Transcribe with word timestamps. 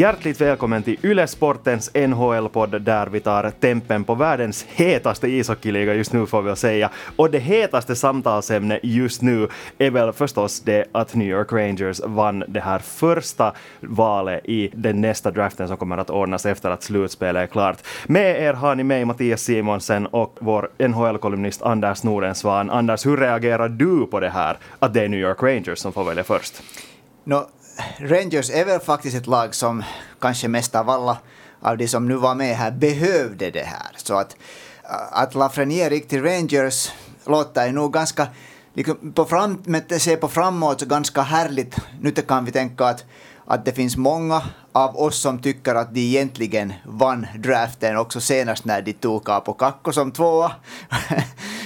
Hjärtligt 0.00 0.40
välkommen 0.40 0.82
till 0.82 0.96
Yle 1.02 1.26
Sportens 1.26 1.90
NHL-podd 1.94 2.82
där 2.82 3.06
vi 3.06 3.20
tar 3.20 3.50
tempen 3.50 4.04
på 4.04 4.14
världens 4.14 4.66
hetaste 4.68 5.28
ishockeyliga 5.28 5.94
just 5.94 6.12
nu 6.12 6.26
får 6.26 6.42
vi 6.42 6.46
väl 6.46 6.56
säga. 6.56 6.90
Och 7.16 7.30
det 7.30 7.38
hetaste 7.38 7.96
samtalsämnet 7.96 8.80
just 8.82 9.22
nu 9.22 9.48
är 9.78 9.90
väl 9.90 10.12
förstås 10.12 10.60
det 10.60 10.84
att 10.92 11.14
New 11.14 11.28
York 11.28 11.52
Rangers 11.52 12.00
vann 12.04 12.44
det 12.48 12.60
här 12.60 12.78
första 12.78 13.52
valet 13.80 14.40
i 14.44 14.70
den 14.74 15.00
nästa 15.00 15.30
draften 15.30 15.68
som 15.68 15.76
kommer 15.76 15.98
att 15.98 16.10
ordnas 16.10 16.46
efter 16.46 16.70
att 16.70 16.82
slutspelet 16.82 17.42
är 17.42 17.46
klart. 17.46 17.76
Med 18.06 18.42
er 18.42 18.52
har 18.52 18.74
ni 18.74 18.84
mig, 18.84 19.04
Mattias 19.04 19.42
Simonsen 19.42 20.06
och 20.06 20.36
vår 20.40 20.70
NHL-kolumnist 20.78 21.62
Anders 21.62 22.02
Nordensvan. 22.02 22.70
Anders, 22.70 23.06
hur 23.06 23.16
reagerar 23.16 23.68
du 23.68 24.06
på 24.06 24.20
det 24.20 24.30
här 24.30 24.58
att 24.78 24.94
det 24.94 25.02
är 25.02 25.08
New 25.08 25.20
York 25.20 25.42
Rangers 25.42 25.78
som 25.78 25.92
får 25.92 26.04
välja 26.04 26.24
först? 26.24 26.62
No, 27.24 27.46
Rangers 27.98 28.50
är 28.50 28.64
väl 28.64 28.80
faktiskt 28.80 29.16
ett 29.16 29.26
lag 29.26 29.54
som 29.54 29.84
kanske 30.20 30.48
mest 30.48 30.74
av 30.74 30.90
alla 30.90 31.18
av 31.60 31.76
de 31.76 31.88
som 31.88 32.08
nu 32.08 32.14
var 32.14 32.34
med 32.34 32.56
här 32.56 32.70
behövde 32.70 33.50
det 33.50 33.62
här. 33.62 33.90
Så 33.96 34.14
att, 34.14 34.36
att 35.12 35.34
Lafreniere 35.34 35.94
gick 35.94 36.08
till 36.08 36.22
Rangers 36.22 36.90
låter 37.26 37.72
nog 37.72 37.92
ganska, 37.92 38.26
liksom 38.74 39.12
på 39.12 39.24
fram, 39.24 39.62
med 39.64 40.02
se 40.02 40.16
på 40.16 40.28
framåt, 40.28 40.80
så 40.80 40.86
ganska 40.86 41.22
härligt. 41.22 41.76
Nu 42.00 42.10
kan 42.10 42.44
vi 42.44 42.52
tänka 42.52 42.84
att, 42.84 43.04
att 43.46 43.64
det 43.64 43.72
finns 43.72 43.96
många 43.96 44.42
av 44.72 44.96
oss 44.96 45.18
som 45.18 45.38
tycker 45.38 45.74
att 45.74 45.94
de 45.94 46.00
egentligen 46.00 46.72
vann 46.84 47.26
draften 47.38 47.96
också 47.96 48.20
senast 48.20 48.64
när 48.64 48.82
de 48.82 48.92
tog 48.92 49.24
Capo 49.24 49.52
Kakko 49.52 49.92
som 49.92 50.12
tvåa. 50.12 50.52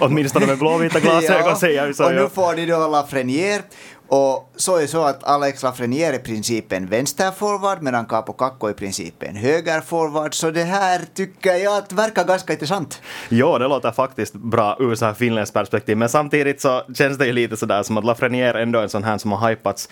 Åtminstone 0.01 0.47
med 0.47 0.59
blåvita 0.59 1.01
glasögon 1.01 1.47
ja, 1.49 1.57
säger 1.57 1.87
vi 1.87 1.95
så. 1.95 2.07
Och 2.07 2.15
nu 2.15 2.29
får 2.29 2.55
de 2.55 2.67
då 2.67 2.89
Lafreniere. 2.89 3.63
Och 4.09 4.53
så 4.57 4.77
är 4.77 4.81
det 4.81 4.89
så 4.89 5.03
att 5.03 5.25
Alex 5.25 5.63
Lafreniere 5.63 6.15
är 6.15 6.19
i 6.19 6.23
princip 6.23 6.73
en 6.73 6.87
vänsterforward 6.87 7.83
medan 7.83 8.07
Capo 8.07 8.33
Kakko 8.33 8.67
är 8.67 8.71
i 8.71 8.75
princip 8.75 9.23
en 9.23 9.37
högerforward. 9.37 10.35
Så 10.35 10.51
det 10.51 10.63
här 10.63 11.01
tycker 11.15 11.55
jag 11.55 11.77
att 11.77 11.93
verkar 11.93 12.25
ganska 12.25 12.53
intressant. 12.53 13.03
Ja, 13.29 13.59
det 13.59 13.69
låter 13.69 13.91
faktiskt 13.91 14.35
bra 14.35 14.77
ur 14.81 14.95
så 14.95 15.05
här 15.05 15.15
finländskt 15.15 15.55
perspektiv. 15.55 15.97
Men 15.97 16.09
samtidigt 16.09 16.61
så 16.61 16.83
känns 16.95 17.19
det 17.19 17.27
ju 17.27 17.33
lite 17.33 17.57
sådär 17.57 17.83
som 17.83 17.99
att 17.99 18.05
Lafreniere 18.05 18.63
ändå 18.63 18.79
är 18.79 18.83
en 18.83 18.89
sån 18.89 19.05
här 19.05 19.19
som 19.19 19.33
har 19.33 19.51
hypats 19.51 19.89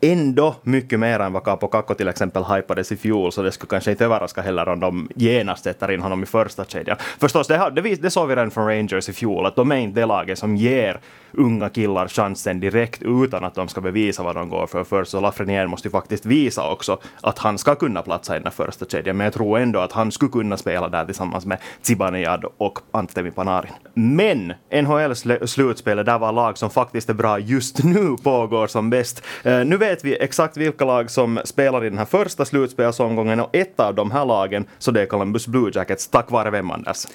ändå 0.00 0.54
mycket 0.62 1.00
mer 1.00 1.20
än 1.20 1.32
vad 1.32 1.44
Capo 1.44 1.68
Kakko 1.68 1.94
till 1.94 2.08
exempel 2.08 2.44
hypades 2.44 2.92
i 2.92 2.96
fjol, 2.96 3.32
så 3.32 3.42
det 3.42 3.52
skulle 3.52 3.68
kanske 3.68 3.90
inte 3.90 4.04
överraska 4.04 4.42
heller 4.42 4.68
om 4.68 4.80
de 4.80 5.08
genast 5.14 5.64
sätter 5.64 5.90
in 5.90 6.02
honom 6.02 6.22
i 6.22 6.26
första 6.26 6.64
kedjan. 6.64 6.96
Förstås, 7.18 7.46
det, 7.46 7.72
det, 7.74 8.02
det 8.02 8.10
såg 8.10 8.28
vi 8.28 8.36
redan 8.36 8.50
från 8.50 8.66
Rangers 8.66 9.08
i 9.08 9.12
fjol, 9.12 9.46
att 9.46 9.56
de 9.56 9.72
är 9.72 9.76
inte 9.76 10.00
det 10.00 10.06
laget 10.06 10.38
som 10.38 10.56
ger 10.56 11.00
unga 11.36 11.68
killar 11.68 12.08
chansen 12.08 12.60
direkt 12.60 13.02
utan 13.02 13.44
att 13.44 13.54
de 13.54 13.68
ska 13.68 13.80
bevisa 13.80 14.22
vad 14.22 14.34
de 14.36 14.48
går 14.48 14.66
för 14.66 14.84
först. 14.84 15.10
Så 15.10 15.20
Lafreniere 15.20 15.66
måste 15.66 15.88
ju 15.88 15.92
faktiskt 15.92 16.26
visa 16.26 16.70
också 16.70 16.98
att 17.20 17.38
han 17.38 17.58
ska 17.58 17.74
kunna 17.74 18.02
platsa 18.02 18.36
i 18.36 18.40
den 18.40 18.52
första 18.52 18.84
kedjan. 18.84 19.16
Men 19.16 19.24
jag 19.24 19.34
tror 19.34 19.58
ändå 19.58 19.80
att 19.80 19.92
han 19.92 20.12
skulle 20.12 20.30
kunna 20.30 20.56
spela 20.56 20.88
där 20.88 21.04
tillsammans 21.04 21.46
med 21.46 21.58
Zibanejad 21.82 22.44
och 22.58 22.78
Antemi 22.90 23.30
Panarin. 23.30 23.72
Men 23.94 24.52
NHLs 24.82 25.50
slutspel 25.50 25.96
där 25.96 26.18
var 26.18 26.32
lag 26.32 26.58
som 26.58 26.70
faktiskt 26.70 27.10
är 27.10 27.14
bra 27.14 27.38
just 27.38 27.84
nu 27.84 28.16
pågår 28.22 28.66
som 28.66 28.90
bäst. 28.90 29.22
Eh, 29.42 29.64
nu 29.64 29.76
vet 29.76 30.04
vi 30.04 30.16
exakt 30.16 30.56
vilka 30.56 30.84
lag 30.84 31.10
som 31.10 31.40
spelar 31.44 31.84
i 31.84 31.88
den 31.88 31.98
här 31.98 32.04
första 32.04 32.44
slutspelsomgången 32.44 33.40
och 33.40 33.56
ett 33.56 33.80
av 33.80 33.94
de 33.94 34.10
här 34.10 34.24
lagen 34.24 34.66
så 34.78 34.90
det 34.90 35.02
är 35.02 35.06
Columbus 35.06 35.46
Blue 35.46 35.70
Jackets. 35.74 36.08
Tack 36.08 36.30
vare 36.30 36.50
vem 36.50 36.70
Anders? 36.70 37.06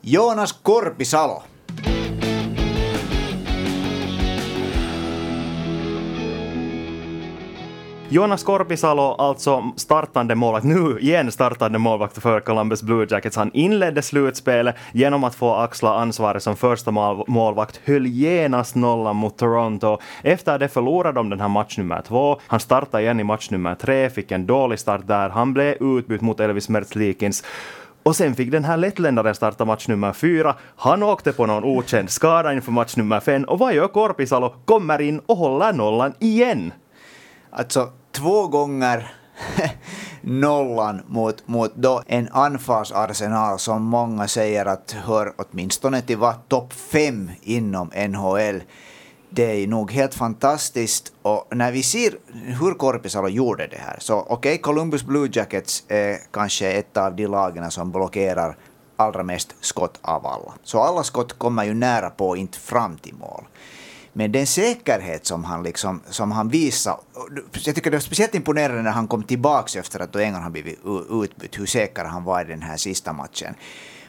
Jonas 0.00 0.52
Korpisalo. 0.52 1.42
Jonas 8.14 8.42
Korpisalo, 8.42 9.02
alltså 9.02 9.72
startande 9.76 10.34
målvakt, 10.34 10.64
nu 10.64 10.98
igen 11.00 11.32
startande 11.32 11.78
målvakt 11.78 12.22
för 12.22 12.40
Columbus 12.40 12.82
Blue 12.82 13.06
Jackets. 13.10 13.36
Han 13.36 13.50
inledde 13.52 14.02
slutspelet 14.02 14.76
genom 14.92 15.24
att 15.24 15.34
få 15.34 15.54
axla 15.54 15.94
ansvaret 15.94 16.42
som 16.42 16.56
första 16.56 16.90
målvakt, 17.26 17.80
höll 17.84 18.06
genast 18.06 18.74
nollan 18.74 19.16
mot 19.16 19.38
Toronto. 19.38 19.98
Efter 20.22 20.58
det 20.58 20.68
förlorade 20.68 21.18
de 21.18 21.30
den 21.30 21.40
här 21.40 21.48
match 21.48 21.78
nummer 21.78 22.02
två. 22.02 22.40
Han 22.46 22.60
startade 22.60 23.02
igen 23.02 23.20
i 23.20 23.24
match 23.24 23.50
nummer 23.50 23.74
tre, 23.74 24.10
fick 24.10 24.30
en 24.32 24.46
dålig 24.46 24.78
start 24.78 25.06
där. 25.06 25.28
Han 25.28 25.52
blev 25.52 25.76
utbytt 25.82 26.20
mot 26.20 26.40
Elvis 26.40 26.68
Mertzlikins. 26.68 27.44
Och 28.02 28.16
sen 28.16 28.34
fick 28.34 28.50
den 28.50 28.64
här 28.64 28.76
lettländaren 28.76 29.34
starta 29.34 29.64
match 29.64 29.88
nummer 29.88 30.12
fyra. 30.12 30.54
Han 30.76 31.02
åkte 31.02 31.32
på 31.32 31.46
någon 31.46 31.64
okänd 31.64 32.10
skada 32.10 32.52
inför 32.52 32.72
match 32.72 32.96
nummer 32.96 33.20
fem 33.20 33.44
och 33.44 33.58
vad 33.58 33.74
gör 33.74 33.88
Korpisalo? 33.88 34.54
Kommer 34.64 35.00
in 35.00 35.20
och 35.26 35.36
håller 35.36 35.72
nollan 35.72 36.12
igen. 36.18 36.72
Alltså, 37.50 37.88
två 38.14 38.48
gånger 38.48 39.14
nollan 40.20 41.02
mot, 41.06 41.48
mot 41.48 41.74
då 41.74 42.02
en 42.06 42.28
anfallsarsenal 42.32 43.58
som 43.58 43.82
många 43.82 44.28
säger 44.28 44.66
att 44.66 44.92
hör 44.92 45.32
åtminstone 45.36 46.02
till 46.02 46.16
var 46.16 46.34
topp 46.48 46.72
fem 46.72 47.30
inom 47.42 47.90
NHL. 48.08 48.62
Det 49.30 49.62
är 49.62 49.66
nog 49.66 49.92
helt 49.92 50.14
fantastiskt 50.14 51.12
och 51.22 51.46
när 51.50 51.72
vi 51.72 51.82
ser 51.82 52.14
hur 52.32 52.74
Korpisalo 52.74 53.28
gjorde 53.28 53.66
det 53.66 53.78
här 53.86 53.96
så 54.00 54.18
okej, 54.18 54.34
okay, 54.34 54.58
Columbus 54.58 55.04
Blue 55.04 55.28
Jackets 55.32 55.84
är 55.88 56.18
kanske 56.30 56.72
ett 56.72 56.96
av 56.96 57.16
de 57.16 57.26
lagen 57.26 57.70
som 57.70 57.92
blockerar 57.92 58.56
allra 58.96 59.22
mest 59.22 59.54
skott 59.60 59.98
av 60.02 60.26
alla. 60.26 60.52
Så 60.62 60.80
alla 60.80 61.02
skott 61.02 61.38
kommer 61.38 61.64
ju 61.64 61.74
nära 61.74 62.10
på, 62.10 62.36
inte 62.36 62.58
fram 62.58 62.96
till 62.96 63.14
mål. 63.14 63.44
Men 64.16 64.32
den 64.32 64.46
säkerhet 64.46 65.26
som 65.26 65.44
han, 65.44 65.62
liksom, 65.62 66.00
som 66.10 66.32
han 66.32 66.48
visade, 66.48 66.96
jag 67.64 67.74
tycker 67.74 67.90
det 67.90 67.96
var 67.96 68.00
speciellt 68.00 68.34
imponerande 68.34 68.82
när 68.82 68.90
han 68.90 69.08
kom 69.08 69.22
tillbaka 69.22 69.78
efter 69.78 70.00
att 70.00 70.16
England 70.16 70.42
har 70.42 70.50
blivit 70.50 70.78
utbytt, 71.10 71.58
hur 71.58 71.66
säker 71.66 72.04
han 72.04 72.24
var 72.24 72.44
i 72.44 72.44
den 72.44 72.62
här 72.62 72.76
sista 72.76 73.12
matchen. 73.12 73.54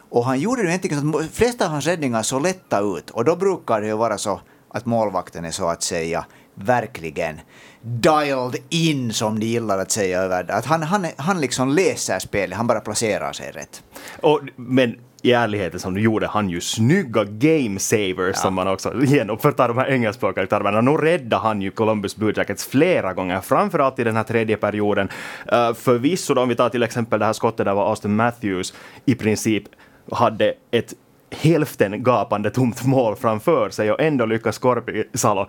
Och 0.10 0.26
han 0.26 0.40
gjorde 0.40 0.64
det 0.64 0.70
egentligen 0.70 1.02
så 1.02 1.18
att 1.18 1.24
de 1.24 1.30
flesta 1.30 1.66
av 1.66 1.72
hans 1.72 1.86
räddningar 1.86 2.24
såg 2.24 2.42
lätta 2.42 2.80
ut 2.80 3.10
och 3.10 3.26
då 3.26 3.36
brukar 3.36 3.82
det 3.82 3.88
ju 3.88 3.96
vara 3.96 4.18
så 4.18 4.42
att 4.70 4.86
målvakten 4.86 5.46
är 5.46 5.52
så 5.52 5.68
att 5.68 5.84
säga 5.84 6.26
verkligen 6.56 7.42
dialed 7.82 8.56
in 8.70 9.14
som 9.14 9.40
de 9.40 9.46
gillar 9.46 9.80
att 9.80 9.92
säga 9.92 10.38
Att 10.50 10.66
han, 10.66 10.84
han, 10.84 11.08
han 11.18 11.42
liksom 11.42 11.70
läser 11.70 12.20
spelet, 12.20 12.58
han 12.58 12.68
bara 12.68 12.80
placerar 12.80 13.34
sig 13.34 13.52
rätt. 13.52 13.84
Och, 14.22 14.42
men 14.56 15.00
i 15.26 15.32
ärligheten 15.32 15.80
som 15.80 15.94
du 15.94 16.02
gjorde 16.02 16.28
han 16.28 16.50
ju 16.50 16.62
snygga 16.62 17.24
game 17.24 17.80
savers 17.80 18.36
ja. 18.36 18.42
som 18.42 18.54
man 18.54 18.68
också 18.68 18.94
genom, 19.04 19.38
för 19.38 19.50
att 19.50 19.58
ta 19.58 19.68
de 19.68 19.78
här 19.78 19.92
engelskspråkiga 19.92 20.48
termerna. 20.48 20.82
Nu 20.82 20.92
räddade 20.92 21.42
han 21.42 21.62
ju 21.62 21.72
Columbus 21.72 22.16
Blue 22.16 22.34
Jackets 22.36 22.66
flera 22.66 23.14
gånger, 23.14 23.42
framförallt 23.42 24.00
i 24.00 24.04
den 24.04 24.16
här 24.16 24.24
tredje 24.24 24.58
perioden. 24.58 25.10
Uh, 25.54 25.74
förvisso 25.74 26.34
om 26.40 26.50
vi 26.50 26.56
tar 26.56 26.70
till 26.70 26.84
exempel 26.84 27.20
det 27.20 27.26
här 27.26 27.34
skottet 27.34 27.66
där 27.66 27.74
var 27.74 27.90
Austin 27.90 28.16
Matthews 28.16 28.74
i 29.06 29.16
princip 29.16 29.64
hade 30.12 30.54
ett 30.72 30.94
hälften 31.32 32.04
gapande 32.04 32.50
tomt 32.50 32.86
mål 32.86 33.16
framför 33.16 33.70
sig 33.70 33.92
och 33.92 34.00
ändå 34.02 34.26
lyckas 34.26 34.58
Korpisalo 34.58 35.48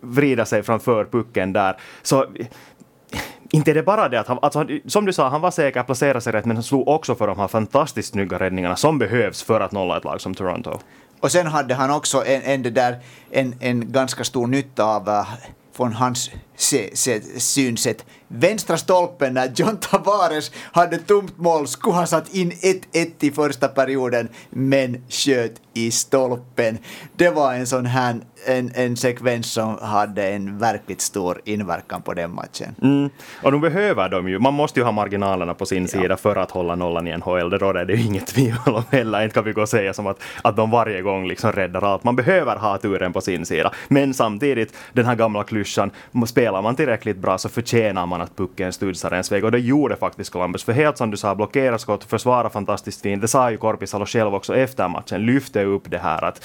vrida 0.00 0.44
sig 0.44 0.62
framför 0.62 1.04
pucken 1.04 1.52
där. 1.52 1.76
Så 2.02 2.26
inte 3.52 3.70
är 3.70 3.74
det 3.74 3.82
bara 3.82 4.08
det 4.08 4.20
att 4.20 4.28
han, 4.28 4.38
alltså, 4.42 4.66
som 4.86 5.06
du 5.06 5.12
sa, 5.12 5.28
han 5.28 5.40
var 5.40 5.50
säker, 5.50 5.82
placerade 5.82 6.20
sig 6.20 6.32
rätt, 6.32 6.44
men 6.44 6.56
han 6.56 6.62
slog 6.62 6.88
också 6.88 7.14
för 7.14 7.26
de 7.26 7.38
här 7.38 7.48
fantastiskt 7.48 8.12
snygga 8.12 8.38
räddningarna 8.38 8.76
som 8.76 8.98
behövs 8.98 9.42
för 9.42 9.60
att 9.60 9.72
nolla 9.72 9.96
ett 9.96 10.04
lag 10.04 10.20
som 10.20 10.34
Toronto. 10.34 10.78
Och 11.20 11.32
sen 11.32 11.46
hade 11.46 11.74
han 11.74 11.90
också 11.90 12.24
en, 12.26 12.42
en, 12.42 12.74
där, 12.74 12.98
en, 13.30 13.54
en 13.60 13.92
ganska 13.92 14.24
stor 14.24 14.46
nytta 14.46 14.84
av 14.84 15.08
uh, 15.08 15.28
från 15.76 15.92
hans 15.92 16.30
se, 16.62 16.96
se, 16.96 17.20
synsätt. 17.40 18.04
Vänstra 18.28 18.76
stolpen 18.76 19.34
när 19.34 19.52
John 19.54 19.76
Tavares 19.76 20.50
hade 20.72 20.98
tomt 20.98 21.38
mål 21.38 21.66
skulle 21.66 21.94
ha 21.94 22.06
satt 22.06 22.34
in 22.34 22.52
1-1 22.52 23.10
i 23.20 23.30
första 23.30 23.68
perioden 23.68 24.28
men 24.50 25.04
sköt 25.08 25.52
i 25.74 25.90
stolpen. 25.90 26.78
Det 27.16 27.30
var 27.30 27.54
en 27.54 27.66
sån 27.66 27.86
här 27.86 28.20
en, 28.46 28.70
en 28.74 28.96
sekvens 28.96 29.52
som 29.52 29.78
hade 29.82 30.28
en 30.28 30.58
verkligt 30.58 31.00
stor 31.00 31.40
inverkan 31.44 32.02
på 32.02 32.14
den 32.14 32.34
matchen. 32.34 32.74
Mm. 32.82 33.10
Och 33.42 33.52
nu 33.52 33.58
behöver 33.58 34.08
de 34.08 34.28
ju, 34.28 34.38
man 34.38 34.54
måste 34.54 34.80
ju 34.80 34.84
ha 34.84 34.92
marginalerna 34.92 35.54
på 35.54 35.66
sin 35.66 35.82
ja. 35.82 35.88
sida 35.88 36.16
för 36.16 36.36
att 36.36 36.50
hålla 36.50 36.74
nollan 36.74 37.08
i 37.08 37.16
NHL, 37.16 37.50
det 37.50 37.58
råder 37.58 37.84
det 37.84 37.92
ju 37.92 38.06
inget 38.06 38.26
tvivel 38.34 38.74
om 38.74 38.84
heller. 38.90 39.22
Inte 39.22 39.34
kan 39.34 39.44
vi 39.44 39.52
gå 39.52 39.62
och 39.62 39.68
säga 39.68 39.94
som 39.94 40.06
att, 40.06 40.22
att 40.42 40.56
de 40.56 40.70
varje 40.70 41.02
gång 41.02 41.28
liksom 41.28 41.52
räddar 41.52 41.84
allt. 41.84 42.04
Man 42.04 42.16
behöver 42.16 42.56
ha 42.56 42.78
turen 42.78 43.12
på 43.12 43.20
sin 43.20 43.46
sida. 43.46 43.72
Men 43.88 44.14
samtidigt, 44.14 44.74
den 44.92 45.06
här 45.06 45.14
gamla 45.14 45.44
klyschan, 45.44 45.90
spelar 46.52 46.62
man 46.62 46.76
tillräckligt 46.76 47.16
bra 47.16 47.38
så 47.38 47.48
förtjänar 47.48 48.06
man 48.06 48.20
att 48.20 48.36
pucken 48.36 48.72
studsar 48.72 49.12
ens 49.12 49.32
väg. 49.32 49.44
Och 49.44 49.52
det 49.52 49.58
gjorde 49.58 49.96
faktiskt 49.96 50.32
Columbus. 50.32 50.64
För 50.64 50.72
helt 50.72 50.98
som 50.98 51.10
du 51.10 51.16
sa, 51.16 51.34
blockera 51.34 51.78
skott, 51.78 52.04
försvara 52.04 52.50
fantastiskt 52.50 53.02
fint. 53.02 53.22
Det 53.22 53.28
sa 53.28 53.50
ju 53.50 53.56
Korpisalo 53.56 54.06
själv 54.06 54.34
också 54.34 54.56
efter 54.56 54.88
matchen, 54.88 55.26
lyfte 55.26 55.64
upp 55.64 55.90
det 55.90 55.98
här 55.98 56.24
att 56.24 56.44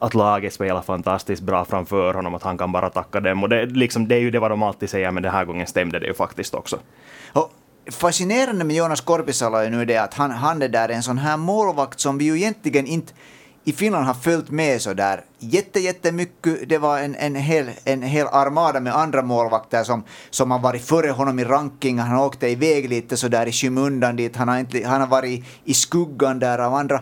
att 0.00 0.14
laget 0.14 0.52
spelar 0.52 0.82
fantastiskt 0.82 1.42
bra 1.42 1.64
framför 1.64 2.14
honom, 2.14 2.34
att 2.34 2.42
han 2.42 2.58
kan 2.58 2.72
bara 2.72 2.90
tacka 2.90 3.20
dem. 3.20 3.42
Och 3.42 3.48
det, 3.48 3.66
liksom, 3.66 4.08
det 4.08 4.14
är 4.14 4.20
ju 4.20 4.30
det 4.30 4.40
vad 4.40 4.50
de 4.50 4.62
alltid 4.62 4.90
säger, 4.90 5.10
men 5.10 5.22
den 5.22 5.32
här 5.32 5.44
gången 5.44 5.66
stämde 5.66 5.98
det 5.98 6.06
ju 6.06 6.14
faktiskt 6.14 6.54
också. 6.54 6.78
Oh 7.34 7.48
fascinerande 7.90 8.64
med 8.64 8.76
Jonas 8.76 9.00
Korpisalo 9.00 9.56
är 9.56 9.70
nu 9.70 9.84
det 9.84 9.96
att 9.96 10.14
han, 10.14 10.30
han 10.30 10.62
är 10.62 10.68
där 10.68 10.88
en 10.88 11.02
sån 11.02 11.18
här 11.18 11.36
målvakt 11.36 12.00
som 12.00 12.18
vi 12.18 12.24
ju 12.24 12.36
egentligen 12.36 12.86
inte 12.86 13.12
i 13.64 13.72
Finland 13.72 14.06
har 14.06 14.14
följt 14.14 14.50
med 14.50 14.82
så 14.82 14.94
där 14.94 15.24
jätte, 15.38 15.80
jättemycket. 15.80 16.68
Det 16.68 16.78
var 16.78 16.98
en, 16.98 17.14
en, 17.14 17.34
hel, 17.34 17.70
en 17.84 18.02
hel 18.02 18.26
armada 18.26 18.80
med 18.80 18.96
andra 18.96 19.22
målvakter 19.22 19.84
som, 19.84 20.04
som 20.30 20.50
har 20.50 20.58
varit 20.58 20.84
före 20.84 21.10
honom 21.10 21.38
i 21.38 21.44
ranking. 21.44 21.98
Han 21.98 22.18
åkte 22.18 22.48
iväg 22.48 22.88
lite 22.88 23.16
så 23.16 23.28
där 23.28 23.46
i 23.46 23.52
skymundan 23.52 24.16
dit. 24.16 24.36
Han 24.36 24.48
har, 24.48 24.58
inte, 24.58 24.86
han 24.86 25.00
har 25.00 25.08
varit 25.08 25.44
i 25.64 25.74
skuggan 25.74 26.38
där 26.38 26.58
av 26.58 26.74
andra 26.74 27.00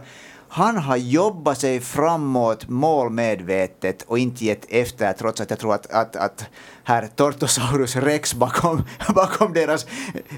han 0.54 0.76
har 0.76 0.96
jobbat 0.96 1.60
sig 1.60 1.80
framåt 1.80 2.68
målmedvetet 2.68 4.02
och 4.02 4.18
inte 4.18 4.44
gett 4.44 4.64
efter 4.68 5.12
trots 5.12 5.40
att 5.40 5.50
jag 5.50 5.58
tror 5.58 5.74
att, 5.74 5.92
att, 5.92 6.16
att 6.16 6.44
herr 6.84 7.06
Tortosaurus 7.06 7.96
rex 7.96 8.34
bakom, 8.34 8.82
bakom 9.14 9.52
deras 9.52 9.86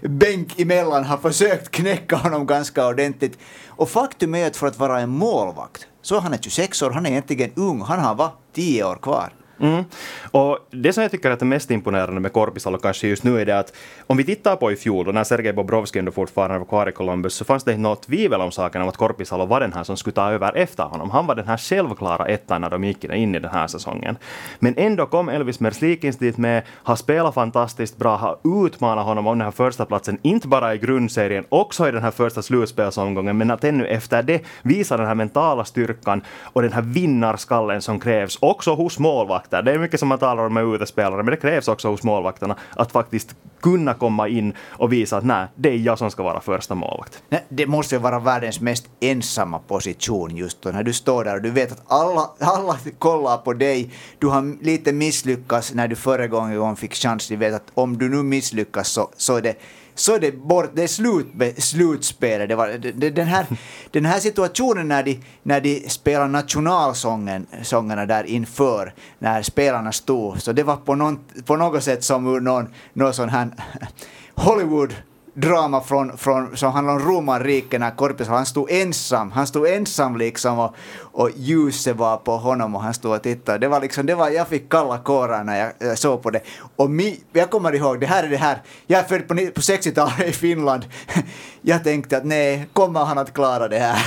bänk 0.03 0.61
emellan 0.61 1.05
har 1.05 1.19
försökt 1.19 1.71
knäcka 1.71 2.17
honom 2.17 2.47
ganska 2.47 2.87
ordentligt. 2.87 3.39
Och 3.69 3.89
faktum 3.89 4.35
är 4.35 4.47
att 4.47 4.57
för 4.57 4.67
att 4.67 4.79
vara 4.79 5.01
en 5.01 5.11
målvakt 5.11 5.87
så 6.05 6.19
han 6.19 6.33
är 6.33 6.39
26 6.39 6.83
år, 6.83 6.91
han 6.91 7.07
är 7.07 7.11
egentligen 7.11 7.51
ung, 7.57 7.81
han 7.81 8.01
har 8.01 8.15
va, 8.15 8.33
10 8.53 8.85
år 8.85 8.97
kvar. 8.97 9.33
Mm. 9.61 9.85
Och 10.31 10.59
det 10.71 10.93
som 10.93 11.03
jag 11.03 11.11
tycker 11.11 11.31
är 11.31 11.37
det 11.37 11.45
mest 11.45 11.71
imponerande 11.71 12.21
med 12.21 12.33
Korpisalo 12.33 12.79
kanske 12.79 13.09
just 13.09 13.25
nu 13.25 13.41
är 13.41 13.47
det 13.47 13.59
att 13.59 13.73
om 14.07 14.17
vi 14.17 14.25
tittar 14.25 14.57
på 14.57 14.73
i 14.73 14.77
fjol, 14.77 15.05
då 15.05 15.13
när 15.13 15.25
Sergej 15.25 15.53
Bobrovski 15.53 15.99
ändå 15.99 16.13
fortfarande 16.13 16.59
var 16.59 16.67
kvar 16.67 16.89
i 16.89 16.93
Columbus, 16.93 17.35
så 17.35 17.45
fanns 17.45 17.65
det 17.65 17.73
inte 17.73 17.83
något 17.83 18.03
tvivel 18.03 18.41
om 18.41 18.53
saken 18.53 18.83
om 18.83 18.89
att 18.89 18.97
Korpisalo 18.97 19.47
var 19.47 19.61
den 19.61 19.73
här 19.73 19.85
som 19.85 19.97
skulle 19.97 20.15
ta 20.15 20.31
över 20.31 20.57
efter 20.57 20.85
honom. 20.85 21.11
Han 21.11 21.27
var 21.27 21.35
den 21.35 21.49
här 21.49 21.57
självklara 21.57 22.27
ettan 22.27 22.61
när 22.61 22.71
de 22.71 22.85
gick 22.85 23.05
in 23.05 23.35
i 23.35 23.39
den 23.39 23.51
här 23.51 23.67
säsongen. 23.67 24.17
Men 24.59 24.75
ändå 24.77 25.07
kom 25.07 25.29
Elvis 25.29 25.61
Merzlikins 25.61 26.17
dit 26.17 26.39
med, 26.39 26.63
har 26.73 26.97
spelat 26.97 27.35
fantastiskt 27.35 27.97
bra, 27.97 28.17
har 28.17 28.39
utmanat 28.67 29.05
honom 29.05 29.27
om 29.27 29.39
den 29.39 29.45
här 29.45 29.53
första 29.53 29.85
platsen, 29.85 30.19
inte 30.23 30.49
bara 30.49 30.75
i 30.75 30.79
grundserien, 30.79 31.45
också 31.49 31.89
i 31.89 31.91
den 31.93 32.03
här 32.03 32.11
första 32.11 32.43
slutspelsomgången, 32.43 33.39
men 33.39 33.51
att 33.51 33.65
ännu 33.65 33.87
efter 33.87 34.23
det 34.23 34.45
visa 34.63 34.97
den 34.97 35.07
här 35.07 35.15
mentala 35.15 35.65
styrkan 35.65 36.23
och 36.43 36.63
den 36.63 36.73
här 36.73 36.83
vinnarskallen 36.83 37.83
som 37.83 38.01
krävs, 38.01 38.39
också 38.41 38.75
hos 38.75 38.99
målvakter 38.99 39.44
målvakter. 39.45 39.63
Det 39.63 39.73
är 39.73 39.79
mycket 39.79 40.01
som 40.01 40.09
man 40.09 40.19
talar 40.19 40.47
om 40.47 40.55
med 40.55 40.65
utespelare, 40.65 41.23
men 41.23 41.27
det 41.27 41.37
krävs 41.37 41.69
också 41.69 41.89
hos 41.89 42.03
målvakterna 42.03 42.57
att 42.77 42.93
faktiskt 42.93 43.37
kunna 43.63 43.95
komma 43.95 44.29
in 44.29 44.55
och 44.79 44.93
visa 44.93 45.17
att 45.17 45.25
nej, 45.25 45.47
det 45.57 45.69
är 45.69 45.77
jag 45.77 45.99
som 45.99 46.11
ska 46.11 46.23
vara 46.23 46.41
första 46.41 46.75
målvakt. 46.75 47.23
Nej, 47.31 47.45
det 47.49 47.67
måste 47.67 47.95
ju 47.95 48.01
vara 48.01 48.19
världens 48.19 48.61
mest 48.61 48.87
ensamma 49.01 49.59
position 49.59 50.37
just 50.37 50.63
då, 50.63 50.71
när 50.71 50.83
du 50.83 50.93
står 50.93 51.25
där 51.25 51.37
och 51.37 51.43
du 51.43 51.51
vet 51.51 51.73
att 51.73 51.83
alla, 51.87 52.31
alla 52.41 52.77
kollar 52.99 53.39
på 53.39 53.53
dig. 53.53 53.91
Du 54.19 54.27
har 54.27 54.65
lite 54.65 54.93
misslyckats 54.93 55.75
när 55.75 55.89
du 55.89 55.97
förra 55.97 56.27
gången 56.27 56.77
fick 56.77 56.95
chans. 56.95 57.29
Du 57.29 57.37
vet 57.37 57.55
att 57.55 57.73
om 57.75 57.99
du 57.99 58.09
nu 58.09 58.23
misslyckas 58.23 58.89
så, 58.89 59.11
så 59.17 59.37
är 59.37 59.43
det 59.43 59.57
så 59.95 60.15
är 60.15 60.21
det 60.21 60.33
bort, 60.33 60.71
det 60.75 60.83
är 60.83 60.87
slut, 60.87 61.27
slutspelet. 61.59 62.49
Det 62.49 62.55
var, 62.55 62.69
det, 62.69 63.11
den, 63.11 63.27
här, 63.27 63.47
den 63.91 64.05
här 64.05 64.21
situationen 64.21 64.89
när 64.89 65.03
de, 65.03 65.21
när 65.43 65.61
de 65.61 65.89
spelar 65.89 66.29
nationalsångerna 66.29 68.07
där 68.07 68.25
inför, 68.25 68.95
när 69.19 69.43
spelarna 69.43 69.93
stod, 69.93 70.43
så 70.43 70.53
det 70.53 70.63
var 70.63 70.77
på, 70.77 70.95
någon, 70.95 71.19
på 71.45 71.57
något 71.57 71.85
sätt 71.85 72.05
som 72.05 72.27
ur 72.27 72.41
någon, 72.41 72.69
någon 72.93 73.15
sån 73.15 73.29
här 73.29 73.51
Hollywood 74.35 74.95
drama 75.35 75.81
från, 75.81 76.17
från, 76.17 76.57
som 76.57 76.73
handlar 76.73 76.95
om 76.95 77.01
romarriket 77.01 77.81
när 77.81 77.91
Korpis, 77.91 78.29
han 78.29 78.47
stod 78.47 78.71
ensam, 78.71 79.31
han 79.31 79.47
stod 79.47 79.67
ensam 79.67 80.17
liksom 80.17 80.59
och, 80.59 80.75
och 81.01 81.31
ljuset 81.37 81.97
var 81.97 82.17
på 82.17 82.37
honom 82.37 82.75
och 82.75 82.83
han 82.83 82.95
stod 82.95 83.15
och 83.15 83.23
tittade. 83.23 83.59
Det 83.59 83.69
var 83.69 83.81
liksom, 83.81 84.07
det 84.07 84.15
var, 84.15 84.31
jag 84.31 84.49
fick 84.49 84.69
kalla 84.69 84.99
kårar 84.99 85.45
när 85.45 85.59
jag, 85.59 85.73
jag 85.79 85.99
såg 85.99 86.23
på 86.23 86.31
det. 86.31 86.41
Och 86.77 86.91
mi, 86.91 87.21
jag 87.33 87.51
kommer 87.51 87.75
ihåg, 87.75 88.01
det 88.01 88.07
här 88.07 88.25
är 88.25 88.29
det 88.29 88.37
här, 88.37 88.63
jag 88.87 89.01
är 89.01 89.05
född 89.05 89.29
på, 89.29 89.35
på 89.35 89.61
60-talet 89.61 90.29
i 90.29 90.33
Finland. 90.33 90.85
jag 91.67 91.85
tänkte 91.85 92.17
att 92.17 92.25
nej, 92.25 92.67
kommer 92.73 93.05
han 93.05 93.19
att 93.19 93.35
klara 93.35 93.69
det 93.69 93.79
här? 93.79 93.99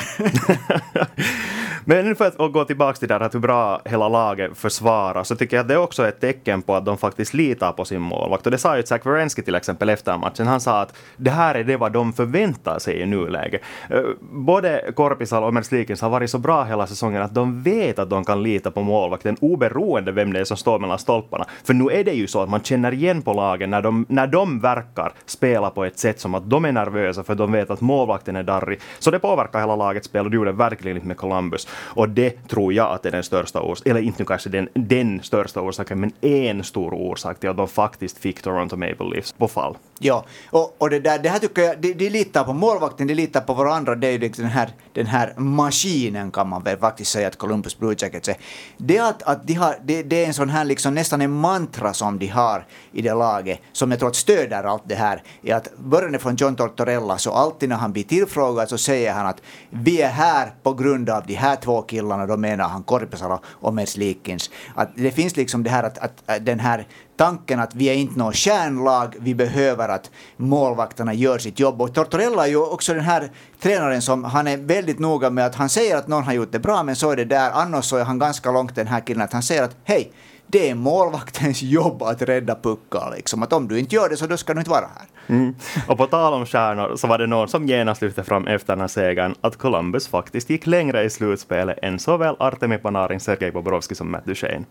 Men 1.89 2.05
nu 2.05 2.15
för 2.15 2.25
att 2.25 2.53
gå 2.53 2.65
tillbaka 2.65 2.97
till 2.97 3.07
det 3.07 3.13
här 3.13 3.29
hur 3.33 3.39
bra 3.39 3.81
hela 3.85 4.09
laget 4.09 4.57
försvarar 4.57 5.23
så 5.23 5.35
tycker 5.35 5.57
jag 5.57 5.63
att 5.63 5.67
det 5.67 5.77
också 5.77 6.03
är 6.03 6.07
ett 6.07 6.19
tecken 6.19 6.61
på 6.61 6.75
att 6.75 6.85
de 6.85 6.97
faktiskt 6.97 7.33
litar 7.33 7.71
på 7.71 7.85
sin 7.85 8.01
målvakt. 8.01 8.45
Och 8.45 8.51
det 8.51 8.57
sa 8.57 8.77
ju 8.77 8.83
Zach 8.83 9.05
Wierenski 9.05 9.41
till 9.41 9.55
exempel 9.55 9.89
efter 9.89 10.17
matchen. 10.17 10.47
Han 10.47 10.59
sa 10.59 10.81
att 10.81 10.97
det 11.17 11.29
här 11.29 11.55
är 11.55 11.63
det 11.63 11.77
vad 11.77 11.91
de 11.91 12.13
förväntar 12.13 12.79
sig 12.79 13.01
i 13.01 13.05
nuläget. 13.05 13.61
Eh, 13.89 14.01
både 14.21 14.91
Korpisal 14.95 15.43
och 15.43 15.53
Merslikins 15.53 16.01
har 16.01 16.09
varit 16.09 16.29
så 16.29 16.37
bra 16.37 16.63
hela 16.63 16.87
säsongen 16.87 17.21
att 17.21 17.33
de 17.33 17.63
vet 17.63 17.99
att 17.99 18.09
de 18.09 18.25
kan 18.25 18.43
lita 18.43 18.71
på 18.71 18.81
målvakten 18.81 19.37
oberoende 19.41 20.11
vem 20.11 20.33
det 20.33 20.39
är 20.39 20.45
som 20.45 20.57
står 20.57 20.79
mellan 20.79 20.99
stolparna. 20.99 21.45
För 21.63 21.73
nu 21.73 21.89
är 21.91 22.03
det 22.03 22.13
ju 22.13 22.27
så 22.27 22.41
att 22.41 22.49
man 22.49 22.61
känner 22.61 22.93
igen 22.93 23.21
på 23.21 23.33
lagen 23.33 23.69
när 23.69 23.81
de, 23.81 24.05
när 24.09 24.27
de 24.27 24.59
verkar 24.59 25.13
spela 25.25 25.69
på 25.69 25.85
ett 25.85 25.99
sätt 25.99 26.19
som 26.19 26.35
att 26.35 26.49
de 26.49 26.65
är 26.65 26.71
nervösa 26.71 27.23
för 27.23 27.35
de 27.35 27.46
vet 27.51 27.69
att 27.69 27.81
målvakten 27.81 28.35
är 28.35 28.43
darrig. 28.43 28.79
Så 28.99 29.11
det 29.11 29.19
påverkar 29.19 29.59
hela 29.59 29.75
lagets 29.75 30.07
spel 30.07 30.25
och 30.25 30.31
det 30.31 30.35
gjorde 30.35 30.51
verkligen 30.51 30.97
inte 30.97 31.07
med 31.07 31.17
Columbus. 31.17 31.67
Och 31.73 32.09
det 32.09 32.47
tror 32.47 32.73
jag 32.73 32.91
att 32.91 33.05
är 33.05 33.11
den 33.11 33.23
största 33.23 33.61
orsaken, 33.61 33.91
eller 33.91 34.01
inte 34.01 34.25
kanske 34.25 34.49
den, 34.49 34.69
den 34.73 35.23
största 35.23 35.61
orsaken, 35.61 35.99
men 35.99 36.11
en 36.21 36.63
stor 36.63 36.93
orsak 36.93 37.39
till 37.39 37.49
att 37.49 37.57
de 37.57 37.67
faktiskt 37.67 38.17
fick 38.17 38.41
Toronto 38.41 38.75
Maple 38.75 39.09
Leafs 39.13 39.31
på 39.31 39.47
fall. 39.47 39.77
Ja, 39.99 40.25
och, 40.49 40.75
och 40.77 40.89
det, 40.89 40.99
där, 40.99 41.19
det 41.19 41.29
här 41.29 41.39
tycker 41.39 41.61
jag, 41.61 41.81
de, 41.81 41.93
de 41.93 42.09
litar 42.09 42.43
på 42.43 42.53
målvakten, 42.53 43.07
de 43.07 43.13
litar 43.13 43.41
på 43.41 43.53
varandra, 43.53 43.95
det 43.95 44.07
är 44.07 44.11
ju 44.11 44.17
liksom 44.17 44.43
den 44.43 44.51
här, 44.51 44.69
den 44.93 45.05
här 45.05 45.33
maskinen 45.37 46.31
kan 46.31 46.49
man 46.49 46.63
väl 46.63 46.77
faktiskt 46.77 47.11
säga 47.11 47.27
att 47.27 47.37
Columbus 47.37 47.79
Blue 47.79 47.95
Jackets 47.97 48.29
är. 48.29 48.35
Det, 48.77 48.99
att, 48.99 49.23
att 49.23 49.47
de 49.47 49.53
har, 49.53 49.75
det, 49.83 50.03
det 50.03 50.23
är 50.23 50.27
en 50.27 50.33
sån 50.33 50.49
här 50.49 50.65
liksom 50.65 50.93
nästan 50.93 51.21
en 51.21 51.31
mantra 51.31 51.93
som 51.93 52.19
de 52.19 52.27
har 52.27 52.65
i 52.91 53.01
det 53.01 53.13
laget, 53.13 53.59
som 53.71 53.91
jag 53.91 53.99
tror 53.99 54.09
att 54.09 54.15
stöder 54.15 54.63
allt 54.63 54.83
det 54.85 54.95
här, 54.95 55.23
är 55.43 55.55
att 55.55 55.77
början 55.77 56.19
från 56.19 56.35
John 56.35 56.55
Tortorella, 56.55 57.17
så 57.17 57.31
alltid 57.37 57.69
när 57.69 57.75
han 57.75 57.91
blir 57.91 58.03
tillfrågad 58.03 58.69
så 58.69 58.77
säger 58.77 59.13
han 59.13 59.25
att 59.25 59.41
vi 59.69 60.01
är 60.01 60.09
här 60.09 60.53
på 60.63 60.73
grund 60.73 61.09
av 61.09 61.23
de 61.27 61.33
här 61.33 61.55
två 61.55 61.81
killarna, 61.81 62.25
då 62.25 62.37
menar 62.37 62.67
han 62.67 62.83
Korpisalo 62.83 63.39
och 63.45 63.73
Meslikins. 63.73 64.49
Att 64.75 64.89
det 64.95 65.11
finns 65.11 65.35
liksom 65.37 65.63
det 65.63 65.69
här 65.69 65.83
att, 65.83 65.97
att 65.97 66.45
den 66.45 66.59
här 66.59 66.87
tanken 67.17 67.59
att 67.59 67.75
vi 67.75 67.85
är 67.85 67.93
inte 67.93 68.19
något 68.19 68.35
kärnlag, 68.35 69.15
vi 69.19 69.35
behöver 69.35 69.89
att 69.89 70.11
målvakterna 70.37 71.13
gör 71.13 71.37
sitt 71.37 71.59
jobb. 71.59 71.81
Och 71.81 71.93
Tortorella 71.93 72.45
är 72.45 72.49
ju 72.49 72.57
också 72.57 72.93
den 72.93 73.03
här 73.03 73.31
tränaren 73.59 74.01
som, 74.01 74.23
han 74.23 74.47
är 74.47 74.57
väldigt 74.57 74.99
noga 74.99 75.29
med 75.29 75.45
att 75.45 75.55
han 75.55 75.69
säger 75.69 75.97
att 75.97 76.07
någon 76.07 76.23
har 76.23 76.33
gjort 76.33 76.51
det 76.51 76.59
bra, 76.59 76.83
men 76.83 76.95
så 76.95 77.11
är 77.11 77.15
det 77.15 77.25
där. 77.25 77.51
Annars 77.51 77.85
så 77.85 77.97
är 77.97 78.03
han 78.03 78.19
ganska 78.19 78.51
långt 78.51 78.75
den 78.75 78.87
här 78.87 78.99
killen 78.99 79.21
att 79.21 79.33
han 79.33 79.43
säger 79.43 79.63
att 79.63 79.75
hej, 79.83 80.11
det 80.47 80.69
är 80.69 80.75
målvaktens 80.75 81.61
jobb 81.61 82.03
att 82.03 82.21
rädda 82.21 82.55
puckar. 82.55 83.13
Liksom. 83.15 83.43
Att 83.43 83.53
om 83.53 83.67
du 83.67 83.79
inte 83.79 83.95
gör 83.95 84.09
det 84.09 84.17
så 84.17 84.27
då 84.27 84.37
ska 84.37 84.53
du 84.53 84.59
inte 84.59 84.69
vara 84.69 84.89
här. 84.95 85.07
Mm. 85.29 85.55
Och 85.87 85.97
på 85.97 86.07
tal 86.07 86.33
om 86.33 86.45
stjärnor 86.45 86.95
så 86.95 87.07
var 87.07 87.17
det 87.17 87.27
någon 87.27 87.47
som 87.47 87.67
genast 87.67 88.01
lyfte 88.01 88.23
fram 88.23 88.47
efter 88.47 88.73
den 88.73 88.79
här 88.79 88.87
segern 88.87 89.35
att 89.41 89.57
Columbus 89.57 90.07
faktiskt 90.07 90.49
gick 90.49 90.67
längre 90.67 91.03
i 91.03 91.09
slutspelet 91.09 91.79
än 91.81 91.99
såväl 91.99 92.35
Artemi 92.39 92.77
Panarin, 92.77 93.19
Sergej 93.19 93.51
Bobrovski 93.51 93.95
som 93.95 94.11
Matt 94.11 94.25
Duchene. 94.25 94.65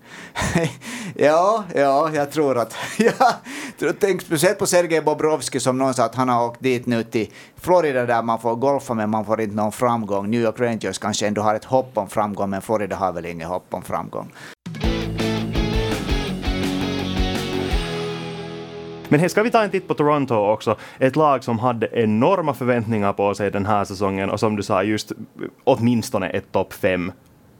ja, 1.14 1.64
ja, 1.74 2.10
jag 2.14 2.32
tror 2.32 2.58
att... 2.58 2.74
ja, 2.98 3.92
tänk 4.00 4.22
speciellt 4.22 4.58
på 4.58 4.66
Sergej 4.66 5.02
Bobrovski 5.02 5.60
som 5.60 5.78
någon 5.78 5.94
sa 5.94 6.04
att 6.04 6.14
han 6.14 6.28
har 6.28 6.46
åkt 6.46 6.62
dit 6.62 6.86
nu 6.86 7.02
till 7.02 7.32
Florida 7.56 8.06
där 8.06 8.22
man 8.22 8.40
får 8.40 8.56
golfa 8.56 8.94
men 8.94 9.10
man 9.10 9.24
får 9.24 9.40
inte 9.40 9.56
någon 9.56 9.72
framgång. 9.72 10.30
New 10.30 10.40
York 10.40 10.60
Rangers 10.60 10.98
kanske 10.98 11.26
ändå 11.26 11.42
har 11.42 11.54
ett 11.54 11.64
hopp 11.64 11.98
om 11.98 12.08
framgång 12.08 12.50
men 12.50 12.62
Florida 12.62 12.96
har 12.96 13.12
väl 13.12 13.26
inget 13.26 13.48
hopp 13.48 13.66
om 13.70 13.82
framgång. 13.82 14.32
Men 19.16 19.20
här 19.20 19.28
ska 19.28 19.42
vi 19.42 19.50
ta 19.50 19.62
en 19.62 19.70
titt 19.70 19.88
på 19.88 19.94
Toronto 19.94 20.34
också. 20.34 20.76
Ett 20.98 21.16
lag 21.16 21.44
som 21.44 21.58
hade 21.58 21.88
enorma 21.92 22.54
förväntningar 22.54 23.12
på 23.12 23.34
sig 23.34 23.50
den 23.50 23.66
här 23.66 23.84
säsongen 23.84 24.30
och 24.30 24.40
som 24.40 24.56
du 24.56 24.62
sa, 24.62 24.82
just 24.82 25.12
åtminstone 25.64 26.28
ett 26.28 26.52
topp 26.52 26.72
fem 26.72 27.12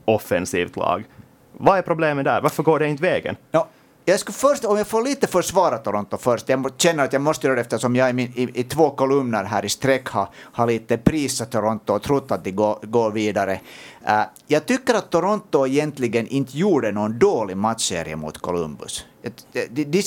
offensivt 0.04 0.76
lag. 0.76 1.04
Vad 1.52 1.78
är 1.78 1.82
problemet 1.82 2.24
där? 2.24 2.40
Varför 2.40 2.62
går 2.62 2.78
det 2.78 2.88
inte 2.88 3.02
vägen? 3.02 3.36
Ja, 3.50 3.68
jag 4.04 4.20
skulle 4.20 4.34
först, 4.34 4.64
om 4.64 4.76
jag 4.76 4.86
får 4.86 5.02
lite 5.02 5.26
försvara 5.26 5.78
Toronto 5.78 6.16
först, 6.16 6.48
jag 6.48 6.70
känner 6.76 7.04
att 7.04 7.12
jag 7.12 7.22
måste 7.22 7.46
göra 7.46 7.54
det 7.54 7.60
eftersom 7.60 7.96
jag 7.96 8.10
i, 8.10 8.12
min, 8.12 8.32
i, 8.34 8.60
i 8.60 8.64
två 8.64 8.90
kolumner 8.90 9.44
här 9.44 9.64
i 9.64 9.68
sträck 9.68 10.08
har, 10.08 10.28
har 10.34 10.66
lite 10.66 10.98
prisat 10.98 11.50
Toronto 11.50 11.92
och 11.92 12.02
trott 12.02 12.32
att 12.32 12.44
de 12.44 12.50
går, 12.50 12.78
går 12.82 13.10
vidare. 13.10 13.60
Uh, 14.08 14.22
jag 14.46 14.66
tycker 14.66 14.94
att 14.94 15.10
Toronto 15.10 15.66
egentligen 15.66 16.26
inte 16.26 16.58
gjorde 16.58 16.92
någon 16.92 17.18
dålig 17.18 17.56
matchserie 17.56 18.16
mot 18.16 18.38
Columbus. 18.38 19.04
De, 19.52 19.66
de, 19.70 19.84
de, 19.84 20.02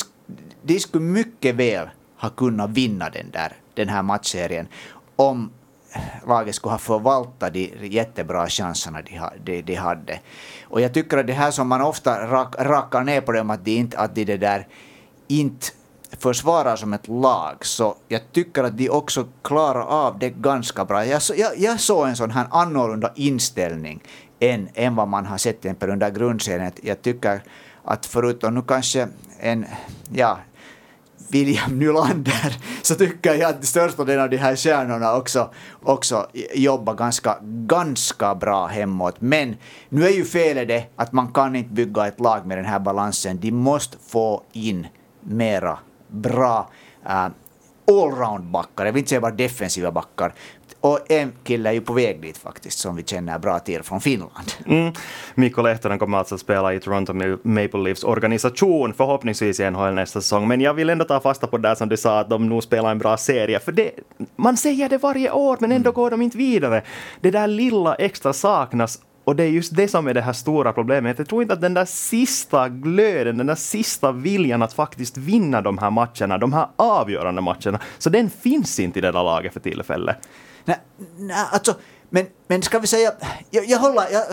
de 0.61 0.79
skulle 0.79 1.03
mycket 1.03 1.55
väl 1.55 1.89
ha 2.17 2.29
kunnat 2.29 2.69
vinna 2.69 3.09
den, 3.09 3.31
där, 3.31 3.53
den 3.73 3.89
här 3.89 4.03
matchserien 4.03 4.67
om 5.15 5.51
laget 6.27 6.55
skulle 6.55 6.71
ha 6.71 6.79
förvaltat 6.79 7.53
de 7.53 7.73
jättebra 7.81 8.49
chanserna 8.49 9.01
de, 9.01 9.19
de, 9.43 9.61
de 9.61 9.75
hade. 9.75 10.19
Och 10.63 10.81
jag 10.81 10.93
tycker 10.93 11.17
att 11.17 11.27
det 11.27 11.33
här 11.33 11.51
som 11.51 11.67
man 11.67 11.81
ofta 11.81 12.27
rak, 12.27 12.55
rackar 12.59 13.03
ner 13.03 13.21
på 13.21 13.31
dem, 13.31 13.49
att 13.49 13.65
de, 13.65 13.71
inte, 13.71 13.97
att 13.97 14.15
de 14.15 14.25
det 14.25 14.37
där 14.37 14.67
inte 15.27 15.67
försvarar 16.19 16.75
som 16.75 16.93
ett 16.93 17.07
lag, 17.07 17.65
så 17.65 17.95
jag 18.07 18.21
tycker 18.31 18.63
att 18.63 18.77
de 18.77 18.89
också 18.89 19.27
klarar 19.41 19.81
av 19.81 20.19
det 20.19 20.29
ganska 20.29 20.85
bra. 20.85 21.05
Jag, 21.05 21.21
jag, 21.37 21.57
jag 21.57 21.79
såg 21.79 22.07
en 22.07 22.15
sån 22.15 22.31
här 22.31 22.47
annorlunda 22.51 23.11
inställning 23.15 24.03
än, 24.39 24.69
än 24.73 24.95
vad 24.95 25.07
man 25.07 25.25
har 25.25 25.37
sett 25.37 25.83
under 25.83 26.09
grundserien. 26.09 26.71
Jag 26.83 27.01
tycker 27.01 27.43
att 27.89 28.05
förutom 28.05 28.55
nu 28.55 28.61
kanske 28.61 29.07
en, 29.39 29.65
ja, 30.11 30.39
William 31.29 31.79
Nylander 31.79 32.57
så 32.81 32.95
tycker 32.95 33.33
jag 33.33 33.49
att 33.49 33.65
största 33.65 34.03
delen 34.03 34.23
av 34.23 34.29
de 34.29 34.37
här 34.37 34.55
stjärnorna 34.55 35.15
också, 35.15 35.49
också 35.83 36.27
jobbar 36.55 36.93
ganska, 36.93 37.37
ganska 37.41 38.35
bra 38.35 38.67
hemåt. 38.67 39.15
Men 39.21 39.55
nu 39.89 40.05
är 40.05 40.09
ju 40.09 40.25
felet 40.25 40.67
det 40.67 40.85
att 40.95 41.11
man 41.11 41.31
kan 41.33 41.55
inte 41.55 41.73
bygga 41.73 42.07
ett 42.07 42.19
lag 42.19 42.45
med 42.45 42.57
den 42.57 42.65
här 42.65 42.79
balansen. 42.79 43.39
De 43.39 43.51
måste 43.51 43.97
få 44.07 44.43
in 44.53 44.87
mera 45.21 45.79
bra 46.07 46.69
äh, 47.05 47.27
allround-backar, 47.89 48.85
jag 48.85 48.93
vill 48.93 48.99
inte 48.99 49.09
säga 49.09 49.21
bara 49.21 49.31
defensiva 49.31 49.91
backar, 49.91 50.33
och 50.81 51.11
en 51.11 51.31
kille 51.43 51.69
är 51.69 51.73
ju 51.73 51.81
på 51.81 51.93
väg 51.93 52.21
dit 52.21 52.37
faktiskt, 52.37 52.79
som 52.79 52.95
vi 52.95 53.03
känner 53.03 53.39
bra 53.39 53.59
till 53.59 53.83
från 53.83 54.01
Finland. 54.01 54.51
Mm. 54.65 54.93
Mikko 55.35 55.61
Lehtonen 55.61 55.99
kommer 55.99 56.17
alltså 56.17 56.35
att 56.35 56.41
spela 56.41 56.73
i 56.73 56.79
Toronto 56.79 57.13
Maple 57.43 57.79
Leafs 57.79 58.03
organisation, 58.03 58.93
förhoppningsvis 58.93 59.59
i 59.59 59.69
NHL 59.69 59.93
nästa 59.93 60.21
säsong. 60.21 60.47
Men 60.47 60.61
jag 60.61 60.73
vill 60.73 60.89
ändå 60.89 61.05
ta 61.05 61.19
fasta 61.19 61.47
på 61.47 61.57
det 61.57 61.75
som 61.75 61.89
du 61.89 61.97
sa, 61.97 62.19
att 62.19 62.29
de 62.29 62.49
nog 62.49 62.63
spelar 62.63 62.91
en 62.91 62.99
bra 62.99 63.17
serie. 63.17 63.59
För 63.59 63.71
det, 63.71 63.91
man 64.35 64.57
säger 64.57 64.89
det 64.89 64.97
varje 64.97 65.31
år, 65.31 65.57
men 65.59 65.71
ändå 65.71 65.89
mm. 65.89 65.95
går 65.95 66.11
de 66.11 66.21
inte 66.21 66.37
vidare. 66.37 66.83
Det 67.21 67.31
där 67.31 67.47
lilla 67.47 67.95
extra 67.95 68.33
saknas 68.33 68.99
och 69.29 69.35
det 69.35 69.43
är 69.43 69.47
just 69.47 69.75
det 69.75 69.87
som 69.87 70.07
är 70.07 70.13
det 70.13 70.21
här 70.21 70.33
stora 70.33 70.73
problemet. 70.73 71.17
Jag 71.17 71.27
tror 71.27 71.41
inte 71.41 71.53
att 71.53 71.61
den 71.61 71.73
där 71.73 71.85
sista 71.85 72.69
glöden, 72.69 73.37
den 73.37 73.47
där 73.47 73.55
sista 73.55 74.11
viljan 74.11 74.61
att 74.61 74.73
faktiskt 74.73 75.17
vinna 75.17 75.61
de 75.61 75.77
här 75.77 75.89
matcherna, 75.89 76.37
de 76.37 76.53
här 76.53 76.67
avgörande 76.75 77.41
matcherna, 77.41 77.79
så 77.97 78.09
den 78.09 78.29
finns 78.29 78.79
inte 78.79 78.99
i 78.99 79.01
det 79.01 79.11
där 79.11 79.23
laget 79.23 79.53
för 79.53 79.59
tillfället. 79.59 80.17
Nej, 80.65 80.77
nej 81.17 81.45
alltså, 81.51 81.75
men, 82.09 82.25
men 82.47 82.61
ska 82.61 82.79
vi 82.79 82.87
säga, 82.87 83.11
jag, 83.49 83.65
jag 83.65 83.79
håller, 83.79 84.03
jag, 84.11 84.23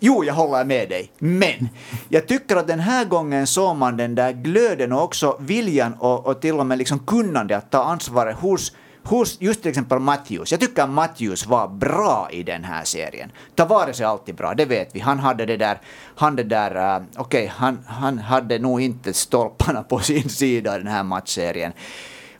jo 0.00 0.24
jag 0.24 0.34
håller 0.34 0.64
med 0.64 0.88
dig, 0.88 1.12
men 1.18 1.68
jag 2.08 2.28
tycker 2.28 2.56
att 2.56 2.66
den 2.66 2.80
här 2.80 3.04
gången 3.04 3.46
såg 3.46 3.76
man 3.76 3.96
den 3.96 4.14
där 4.14 4.32
glöden 4.32 4.92
och 4.92 5.02
också 5.02 5.36
viljan 5.40 5.94
och, 5.98 6.26
och 6.26 6.40
till 6.40 6.54
och 6.54 6.66
med 6.66 6.78
liksom 6.78 6.98
kunnandet 6.98 7.58
att 7.58 7.70
ta 7.70 7.84
ansvaret 7.84 8.36
hos 8.36 8.72
hos 9.04 9.40
just 9.40 9.62
till 9.62 9.68
exempel 9.68 9.98
Matthews. 9.98 10.50
Jag 10.50 10.60
tycker 10.60 10.86
Matthews 10.86 11.46
var 11.46 11.68
bra 11.68 12.28
i 12.30 12.42
den 12.42 12.64
här 12.64 12.84
serien. 12.84 13.32
Tavares 13.54 14.00
är 14.00 14.04
alltid 14.04 14.34
bra, 14.34 14.54
det 14.54 14.64
vet 14.64 14.94
vi. 14.94 15.00
Han 15.00 15.18
hade 15.18 15.46
det 15.46 15.56
där, 15.56 15.80
han 16.16 16.36
det 16.36 16.42
där, 16.42 16.76
uh, 16.76 17.06
okej, 17.16 17.44
okay, 17.44 17.46
han, 17.46 17.78
han 17.86 18.18
hade 18.18 18.58
nog 18.58 18.80
inte 18.80 19.12
stolparna 19.12 19.82
på 19.82 19.98
sin 19.98 20.28
sida 20.28 20.74
i 20.76 20.78
den 20.78 20.92
här 20.92 21.02
matchserien. 21.02 21.72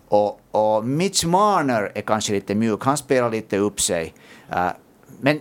Och, 0.08 0.40
och 0.50 0.84
Mitch 0.84 1.24
Marner 1.24 1.92
är 1.94 2.00
kanske 2.00 2.32
lite 2.32 2.54
mjuk, 2.54 2.84
han 2.84 2.96
spelar 2.96 3.30
lite 3.30 3.58
upp 3.58 3.80
sig. 3.80 4.14
Uh, 4.52 4.70
men 5.20 5.40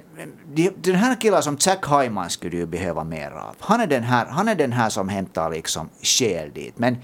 den 0.75 0.95
här 0.95 1.21
killen 1.21 1.43
som 1.43 1.57
Jack 1.59 1.85
Hyman 1.87 2.29
skulle 2.29 2.57
ju 2.57 2.65
behöva 2.65 3.03
mer 3.03 3.31
av. 3.31 3.55
Han 3.59 3.81
är 3.81 3.87
den 3.87 4.03
här, 4.03 4.25
han 4.25 4.47
är 4.47 4.55
den 4.55 4.71
här 4.71 4.89
som 4.89 5.09
hämtar 5.09 5.51
liksom 5.51 5.89
själ 6.01 6.51
dit. 6.53 6.77
Men 6.77 6.97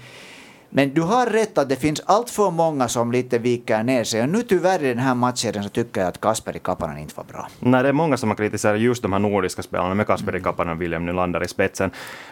men 0.76 0.94
du 0.94 1.02
har 1.02 1.26
rätt 1.26 1.58
att 1.58 1.68
det 1.68 1.76
finns 1.76 2.00
allt 2.06 2.30
för 2.30 2.50
många 2.50 2.88
som 2.88 3.12
lite 3.12 3.38
viker 3.38 3.82
ner 3.82 4.04
sig. 4.04 4.22
Och 4.22 4.28
nu 4.28 4.42
tyvärr 4.42 4.82
i 4.84 4.88
den 4.88 4.98
här 4.98 5.14
matchen 5.14 5.62
så 5.62 5.68
tycker 5.68 6.00
jag 6.00 6.08
att 6.08 6.20
Kasperi 6.20 6.58
Kapanen 6.58 6.98
inte 6.98 7.14
var 7.16 7.24
bra. 7.24 7.48
Nej, 7.60 7.82
det 7.82 7.88
är 7.88 7.92
många 7.92 8.16
som 8.16 8.28
har 8.28 8.36
kritiserat 8.36 8.80
just 8.80 9.02
de 9.02 9.12
här 9.12 9.18
nordiska 9.18 9.62
spelarna 9.62 9.94
med 9.94 10.06
Kasperi 10.06 10.40
Kapanen 10.40 10.76
och 10.76 10.82
William 10.82 11.06
Nylander 11.06 11.44
i 11.44 11.48
spetsen. 11.48 11.90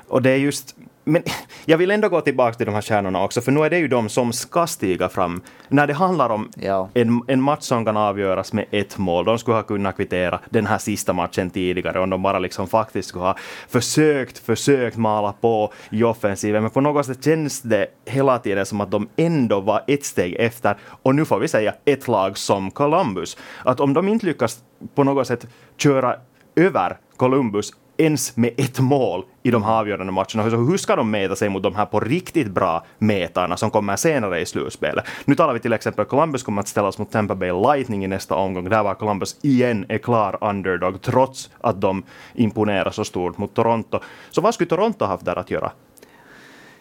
Och 0.09 0.23
det 0.23 0.31
är 0.31 0.37
just 0.37 0.77
men 1.05 1.23
jag 1.65 1.79
vill 1.79 1.91
ändå 1.91 2.09
gå 2.09 2.21
tillbaka 2.21 2.55
till 2.55 2.67
de 2.67 2.75
här 2.75 2.83
stjärnorna 2.83 3.25
också, 3.25 3.41
för 3.41 3.53
nu 3.53 3.61
är 3.61 3.71
det 3.71 3.79
ju 3.79 3.89
de 3.89 4.09
som 4.09 4.33
ska 4.33 4.67
stiga 4.67 5.09
fram. 5.09 5.43
När 5.69 5.87
det 5.87 5.95
handlar 5.95 6.31
om 6.31 6.51
ja. 6.57 6.89
en, 6.95 7.23
en 7.27 7.43
match 7.43 7.63
som 7.63 7.85
kan 7.85 7.97
avgöras 7.97 8.53
med 8.53 8.67
ett 8.71 8.99
mål, 8.99 9.25
de 9.25 9.39
skulle 9.39 9.55
ha 9.55 9.63
kunnat 9.63 9.97
kvittera 9.97 10.41
den 10.51 10.67
här 10.67 10.79
sista 10.79 11.13
matchen 11.13 11.51
tidigare 11.51 12.01
om 12.01 12.11
de 12.11 12.23
bara 12.23 12.39
liksom 12.39 12.69
faktiskt 12.69 13.09
skulle 13.09 13.25
ha 13.25 13.37
försökt, 13.69 14.39
försökt 14.39 14.97
mala 14.97 15.33
på 15.33 15.73
i 15.91 16.03
offensiven. 16.03 16.63
Men 16.63 16.71
på 16.71 16.81
något 16.81 17.07
sätt 17.07 17.25
känns 17.25 17.63
det 17.63 17.87
hela 18.05 18.39
tiden 18.39 18.67
som 18.67 18.81
att 18.81 18.91
de 18.91 19.09
ändå 19.17 19.61
var 19.61 19.85
ett 19.87 20.05
steg 20.05 20.37
efter. 20.39 20.77
Och 21.03 21.15
nu 21.15 21.25
får 21.25 21.39
vi 21.39 21.49
säga 21.49 21.75
ett 21.85 22.09
lag 22.09 22.39
som 22.39 22.71
Columbus. 22.71 23.37
Att 23.65 23.81
om 23.81 23.95
de 23.95 24.09
inte 24.09 24.27
lyckas 24.27 24.63
på 24.95 25.05
något 25.05 25.27
sätt 25.27 25.47
köra 25.77 26.17
över 26.57 26.97
Columbus 27.17 27.73
ens 28.03 28.37
med 28.37 28.51
ett 28.57 28.81
mål 28.81 29.25
i 29.43 29.51
de 29.51 29.63
här 29.63 29.73
avgörande 29.73 30.13
matcherna. 30.13 30.51
Så 30.51 30.57
hur 30.57 30.77
ska 30.77 30.97
de 30.97 31.11
mäta 31.11 31.37
sig 31.37 31.49
mot 31.49 31.63
de 31.63 31.75
här 31.75 31.87
på 31.87 32.01
riktigt 32.01 32.51
bra 32.51 32.85
metarna 32.99 33.57
som 33.57 33.71
kommer 33.71 33.97
senare 33.97 34.41
i 34.41 34.47
slutspelet? 34.47 35.05
Nu 35.25 35.35
talar 35.35 35.55
vi 35.55 35.61
till 35.61 35.73
exempel 35.73 36.05
Columbus 36.05 36.43
kommer 36.43 36.61
att 36.63 36.69
ställas 36.69 36.99
mot 36.99 37.11
Tampa 37.11 37.35
Bay 37.35 37.53
Lightning 37.53 38.05
i 38.05 38.09
nästa 38.09 38.35
omgång. 38.35 38.69
Där 38.69 38.83
var 38.83 38.95
Columbus 38.95 39.37
igen 39.43 39.87
är 39.89 39.99
klar 39.99 40.39
underdog 40.41 41.03
trots 41.03 41.51
att 41.61 41.81
de 41.81 42.03
imponerar 42.35 42.91
så 42.91 43.05
stort 43.05 43.39
mot 43.39 43.55
Toronto. 43.55 43.99
Så 44.31 44.41
vad 44.41 44.55
skulle 44.55 44.69
Toronto 44.69 45.05
haft 45.05 45.25
där 45.25 45.39
att 45.39 45.51
göra? 45.51 45.73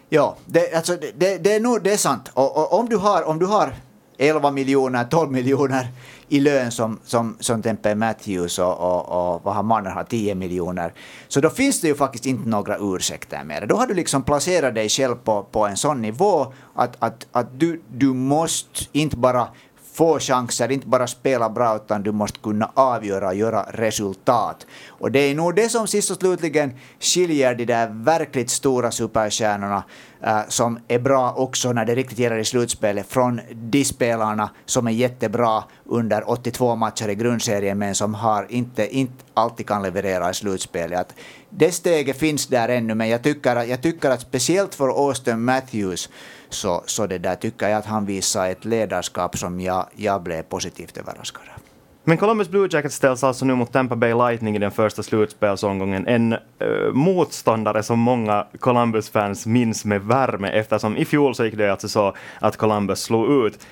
Ja, 0.08 0.36
det, 0.46 0.74
alltså, 0.74 0.96
det, 1.14 1.44
det, 1.44 1.54
är 1.54 1.60
nog 1.60 1.82
det 1.82 1.92
är 1.92 1.96
sant. 1.96 2.30
Och, 2.34 2.56
och, 2.56 2.78
om, 2.78 2.88
du 2.88 2.96
har, 2.96 3.22
om 3.22 3.38
du 3.38 3.46
har 3.46 3.74
11 4.18 4.50
miljoner, 4.50 5.04
12 5.04 5.32
miljoner 5.32 5.86
i 6.28 6.40
lön 6.40 6.70
som, 6.70 6.98
som, 7.04 7.36
som 7.40 7.62
Tempe 7.62 7.94
Matthews 7.94 8.58
och, 8.58 8.80
och, 8.80 9.08
och 9.08 9.44
vad 9.44 9.54
har 9.54 9.62
mannen 9.62 9.92
har 9.92 10.04
10 10.04 10.34
miljoner. 10.34 10.92
Så 11.28 11.40
då 11.40 11.50
finns 11.50 11.80
det 11.80 11.88
ju 11.88 11.94
faktiskt 11.94 12.26
inte 12.26 12.48
några 12.48 12.76
ursäkter 12.80 13.44
mer. 13.44 13.66
Då 13.66 13.76
har 13.76 13.86
du 13.86 13.94
liksom 13.94 14.22
placerat 14.22 14.74
dig 14.74 14.88
själv 14.88 15.14
på, 15.14 15.42
på 15.42 15.66
en 15.66 15.76
sån 15.76 16.02
nivå 16.02 16.52
att, 16.74 16.96
att, 16.98 17.26
att 17.32 17.60
du, 17.60 17.82
du 17.88 18.06
måste 18.06 18.84
inte 18.92 19.16
bara 19.16 19.48
få 19.94 20.18
chanser, 20.18 20.72
inte 20.72 20.86
bara 20.86 21.06
spela 21.06 21.50
bra 21.50 21.76
utan 21.76 22.02
du 22.02 22.12
måste 22.12 22.38
kunna 22.38 22.70
avgöra 22.74 23.28
och 23.28 23.34
göra 23.34 23.62
resultat. 23.62 24.66
Och 24.88 25.12
det 25.12 25.18
är 25.18 25.34
nog 25.34 25.54
det 25.54 25.68
som 25.68 25.86
sist 25.86 26.10
och 26.10 26.16
slutligen 26.16 26.72
skiljer 27.00 27.54
de 27.54 27.64
där 27.64 27.88
verkligt 28.04 28.50
stora 28.50 28.90
superstjärnorna 28.90 29.84
Eh, 30.24 30.40
som 30.48 30.78
är 30.88 30.98
bra 30.98 31.32
också 31.32 31.72
när 31.72 31.84
det 31.84 31.94
riktigt 31.94 32.18
gäller 32.18 32.38
i 32.38 32.44
slutspelet 32.44 33.06
från 33.06 33.40
de 33.54 33.84
spelarna 33.84 34.50
som 34.66 34.86
är 34.86 34.90
jättebra 34.90 35.64
under 35.84 36.30
82 36.30 36.76
matcher 36.76 37.08
i 37.08 37.14
grundserien 37.14 37.78
men 37.78 37.94
som 37.94 38.14
har 38.14 38.46
inte, 38.48 38.96
inte 38.96 39.24
alltid 39.34 39.66
kan 39.66 39.82
leverera 39.82 40.30
i 40.30 40.34
slutspelet. 40.34 41.00
Att 41.00 41.14
det 41.50 41.72
steget 41.72 42.18
finns 42.18 42.46
där 42.46 42.68
ännu 42.68 42.94
men 42.94 43.08
jag 43.08 43.22
tycker, 43.22 43.62
jag 43.62 43.82
tycker 43.82 44.10
att 44.10 44.20
speciellt 44.20 44.74
för 44.74 44.88
Austin 44.88 45.44
Matthews 45.44 46.08
så, 46.48 46.82
så 46.86 47.06
det 47.06 47.18
där 47.18 47.34
tycker 47.34 47.68
jag 47.68 47.78
att 47.78 47.86
han 47.86 48.06
visar 48.06 48.48
ett 48.48 48.64
ledarskap 48.64 49.38
som 49.38 49.60
jag, 49.60 49.86
jag 49.96 50.22
blev 50.22 50.42
positivt 50.42 50.96
överraskad 50.96 51.42
av. 51.56 51.61
Men 52.04 52.16
Columbus 52.16 52.48
Blue 52.48 52.68
Jackets 52.70 52.96
ställs 52.96 53.24
alltså 53.24 53.44
nu 53.44 53.54
mot 53.54 53.72
Tampa 53.72 53.96
Bay 53.96 54.14
Lightning 54.14 54.56
i 54.56 54.58
den 54.58 54.70
första 54.70 55.02
slutspelsomgången. 55.02 56.06
En 56.06 56.32
uh, 56.32 56.92
motståndare 56.92 57.82
som 57.82 57.98
många 57.98 58.46
Columbus-fans 58.58 59.46
minns 59.46 59.84
med 59.84 60.02
värme 60.02 60.48
eftersom 60.48 60.96
i 60.96 61.04
fjol 61.04 61.34
så 61.34 61.44
gick 61.44 61.56
det 61.56 61.70
alltså 61.70 61.88
så 61.88 62.14
att 62.40 62.56
Columbus 62.56 63.02
slog 63.02 63.46
ut 63.46 63.66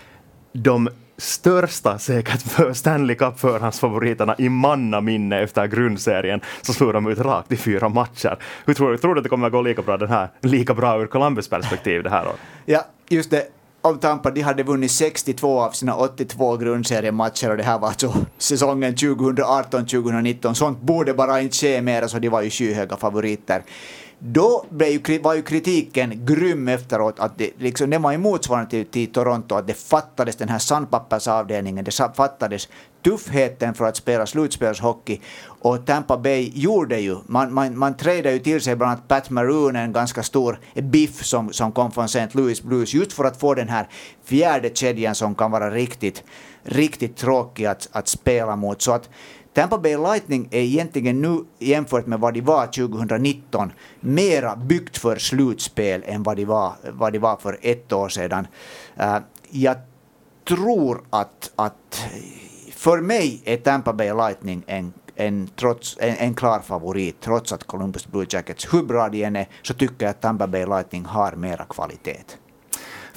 de 0.52 0.88
största 1.16 1.98
säkert 1.98 2.42
för 2.42 2.72
Stanley 2.72 3.16
Cup-förhandsfavoriterna 3.16 4.34
i 4.38 4.48
mannaminne 4.48 5.40
efter 5.40 5.66
grundserien 5.66 6.40
så 6.62 6.72
slog 6.72 6.92
de 6.92 7.06
ut 7.06 7.18
rakt 7.18 7.52
i 7.52 7.56
fyra 7.56 7.88
matcher. 7.88 8.38
Hur 8.66 8.74
tror 8.74 8.90
du, 8.90 8.98
tror 8.98 9.14
du 9.14 9.18
att 9.18 9.24
det 9.24 9.28
kommer 9.28 9.46
att 9.46 9.52
gå 9.52 9.62
lika 9.62 9.82
bra, 9.82 9.96
den 9.96 10.08
här, 10.08 10.28
lika 10.40 10.74
bra 10.74 11.00
ur 11.00 11.06
Columbus 11.06 11.48
perspektiv 11.48 12.02
det 12.02 12.10
här 12.10 12.26
året? 12.26 12.40
Ja, 12.66 12.86
just 13.08 13.30
det. 13.30 13.59
Om 13.82 13.98
Tampa 13.98 14.30
de 14.30 14.40
hade 14.40 14.62
vunnit 14.62 14.90
62 14.90 15.60
av 15.60 15.70
sina 15.70 15.96
82 15.96 16.56
grundseriematcher 16.56 17.50
och 17.50 17.56
det 17.56 17.62
här 17.62 17.78
var 17.78 17.88
alltså 17.88 18.14
säsongen 18.38 18.94
2018-2019. 18.94 20.54
Sånt 20.54 20.80
borde 20.80 21.14
bara 21.14 21.40
inte 21.40 21.56
ske 21.56 21.82
mer, 21.82 22.06
så 22.06 22.18
de 22.18 22.28
var 22.28 22.42
ju 22.42 22.50
skyhöga 22.50 22.96
favoriter. 22.96 23.62
Då 24.22 24.64
var 25.20 25.34
ju 25.34 25.42
kritiken 25.42 26.26
grym 26.26 26.68
efteråt, 26.68 27.18
att 27.18 27.38
det, 27.38 27.50
liksom, 27.58 27.90
det 27.90 27.98
var 27.98 28.12
ju 28.12 28.18
motsvarande 28.18 28.70
till, 28.70 28.86
till 28.86 29.12
Toronto, 29.12 29.54
att 29.54 29.66
det 29.66 29.74
fattades 29.74 30.36
den 30.36 30.48
här 30.48 30.58
sandpappersavdelningen, 30.58 31.84
det 31.84 32.16
fattades 32.16 32.68
tuffheten 33.02 33.74
för 33.74 33.84
att 33.84 33.96
spela 33.96 34.26
slutspelshockey. 34.26 35.20
Och 35.46 35.86
Tampa 35.86 36.16
Bay 36.16 36.52
gjorde 36.54 37.00
ju, 37.00 37.16
man, 37.26 37.54
man, 37.54 37.78
man 37.78 37.96
trädde 37.96 38.32
ju 38.32 38.38
till 38.38 38.60
sig 38.60 38.76
bland 38.76 38.92
annat 38.92 39.08
Pat 39.08 39.30
Maroon, 39.30 39.76
en 39.76 39.92
ganska 39.92 40.22
stor 40.22 40.60
biff 40.74 41.24
som, 41.24 41.52
som 41.52 41.72
kom 41.72 41.92
från 41.92 42.04
St. 42.04 42.28
Louis 42.32 42.62
Blues, 42.62 42.94
just 42.94 43.12
för 43.12 43.24
att 43.24 43.40
få 43.40 43.54
den 43.54 43.68
här 43.68 43.88
fjärde 44.24 44.70
kedjan 44.74 45.14
som 45.14 45.34
kan 45.34 45.50
vara 45.50 45.70
riktigt, 45.70 46.24
riktigt 46.62 47.16
tråkig 47.16 47.66
att, 47.66 47.88
att 47.92 48.08
spela 48.08 48.56
mot. 48.56 48.82
Så 48.82 48.92
att 48.92 49.08
Tampa 49.60 49.78
Bay 49.78 49.96
Lightning 49.96 50.48
är 50.50 50.60
egentligen 50.60 51.22
nu 51.22 51.44
jämfört 51.58 52.06
med 52.06 52.20
vad 52.20 52.34
de 52.34 52.40
var 52.40 52.66
2019 52.66 53.72
mera 54.00 54.56
byggt 54.56 54.98
för 54.98 55.16
slutspel 55.16 56.02
än 56.06 56.22
vad 56.22 56.36
de 56.36 56.44
var, 56.44 56.72
vad 56.92 57.12
de 57.12 57.18
var 57.18 57.36
för 57.36 57.58
ett 57.62 57.92
år 57.92 58.08
sedan. 58.08 58.46
Uh, 59.00 59.18
jag 59.50 59.76
tror 60.48 61.02
att, 61.10 61.52
att 61.56 62.04
för 62.72 63.00
mig 63.00 63.42
är 63.44 63.56
Tampa 63.56 63.92
Bay 63.92 64.14
Lightning 64.14 64.62
en 64.66 64.92
en, 65.16 65.50
trots, 65.56 65.96
en, 66.00 66.16
en, 66.16 66.34
klar 66.34 66.60
favorit, 66.60 67.20
trots 67.20 67.52
att 67.52 67.64
Columbus 67.64 68.06
Blue 68.06 68.26
Jackets, 68.28 68.74
hur 68.74 68.82
bra 68.82 69.08
de 69.08 69.24
än 69.24 69.36
är, 69.36 69.48
så 69.62 69.74
tycker 69.74 70.06
jag 70.06 70.10
att 70.10 70.20
Tampa 70.20 70.46
Bay 70.46 70.66
Lightning 70.66 71.04
har 71.04 71.32
mera 71.32 71.64
kvalitet. 71.64 72.24